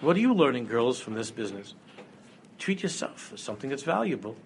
[0.01, 1.75] what are you learning, girls, from this business?
[2.59, 4.37] Treat yourself as something that's valuable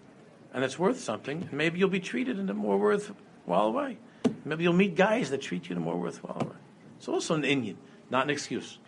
[0.53, 3.99] and that's worth something, and maybe you'll be treated in a more worthwhile way.
[4.45, 6.57] Maybe you'll meet guys that treat you in a more worthwhile way.
[6.99, 7.77] It's also an inyan,
[8.11, 8.79] not an excuse.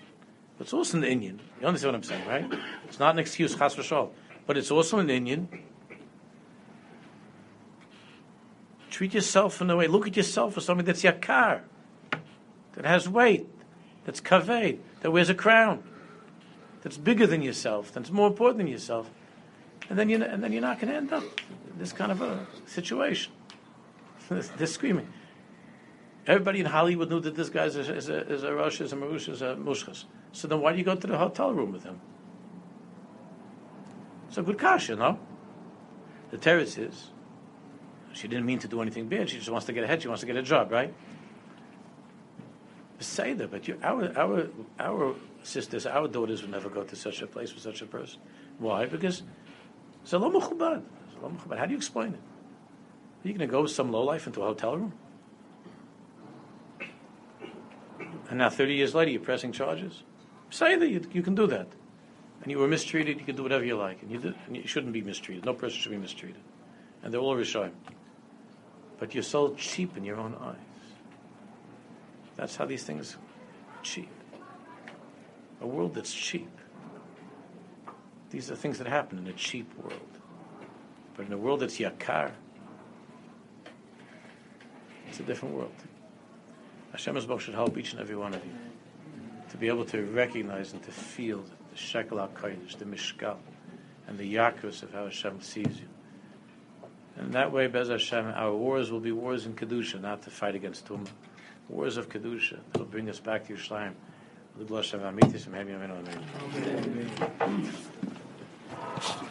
[0.56, 1.38] But it's also an inyan.
[1.60, 2.60] You understand what I'm saying, right?
[2.86, 4.10] It's not an excuse, chas v'shol.
[4.46, 5.46] But it's also an inyan.
[8.90, 9.86] Treat yourself in a way.
[9.86, 11.60] Look at yourself as something that's yakar,
[12.72, 13.46] that has weight,
[14.04, 15.84] that's kaved, that wears a crown,
[16.82, 19.10] that's bigger than yourself, that's more important than yourself.
[19.90, 21.22] And then, you, and then you're not going to end up
[21.70, 23.32] in this kind of a situation.
[24.28, 25.06] They're screaming.
[26.28, 28.92] Everybody in Hollywood knew that this guy is a, is a, is a Rosh, is
[28.92, 29.56] a Marush, is a.
[30.32, 31.98] So then why do you go to the hotel room with him?
[34.28, 35.18] It's a good kasha, no?
[36.30, 37.12] The terrace is,
[38.12, 39.30] she didn't mean to do anything bad.
[39.30, 40.02] She just wants to get ahead.
[40.02, 40.92] She wants to get a job, right?
[43.00, 44.48] Say that, but you, our, our,
[44.78, 48.20] our sisters, our daughters would never go to such a place with such a person.
[48.58, 48.84] Why?
[48.84, 49.22] Because
[50.12, 50.18] a
[51.56, 52.20] How do you explain it?
[53.24, 54.92] Are you going to go with some lowlife into a hotel room?
[58.28, 60.02] And now, 30 years later, you're pressing charges?
[60.50, 61.68] Say that you, you can do that.
[62.42, 64.02] And you were mistreated, you can do whatever you like.
[64.02, 65.44] And you, did, and you shouldn't be mistreated.
[65.44, 66.40] No person should be mistreated.
[67.02, 67.72] And they're all Rishayim.
[68.98, 70.56] But you're so cheap in your own eyes.
[72.36, 73.16] That's how these things
[73.82, 74.10] cheap.
[75.60, 76.50] A world that's cheap.
[78.30, 80.18] These are things that happen in a cheap world.
[81.16, 82.32] But in a world that's yakar,
[85.08, 85.72] It's a different world.
[86.92, 88.52] Hashem's book should help each and every one of you
[89.50, 93.36] to be able to recognize and to feel the shekel HaKodesh, the mishkal,
[94.06, 95.88] and the yakus of how Hashem sees you.
[97.16, 100.54] And that way, Bez Hashem, our wars will be wars in Kedusha, not to fight
[100.54, 101.08] against Tumah.
[101.68, 102.58] Wars of Kedusha.
[102.72, 103.94] That'll bring us back to Yerushalayim.
[104.68, 105.00] Hashem,
[107.40, 109.24] Amen.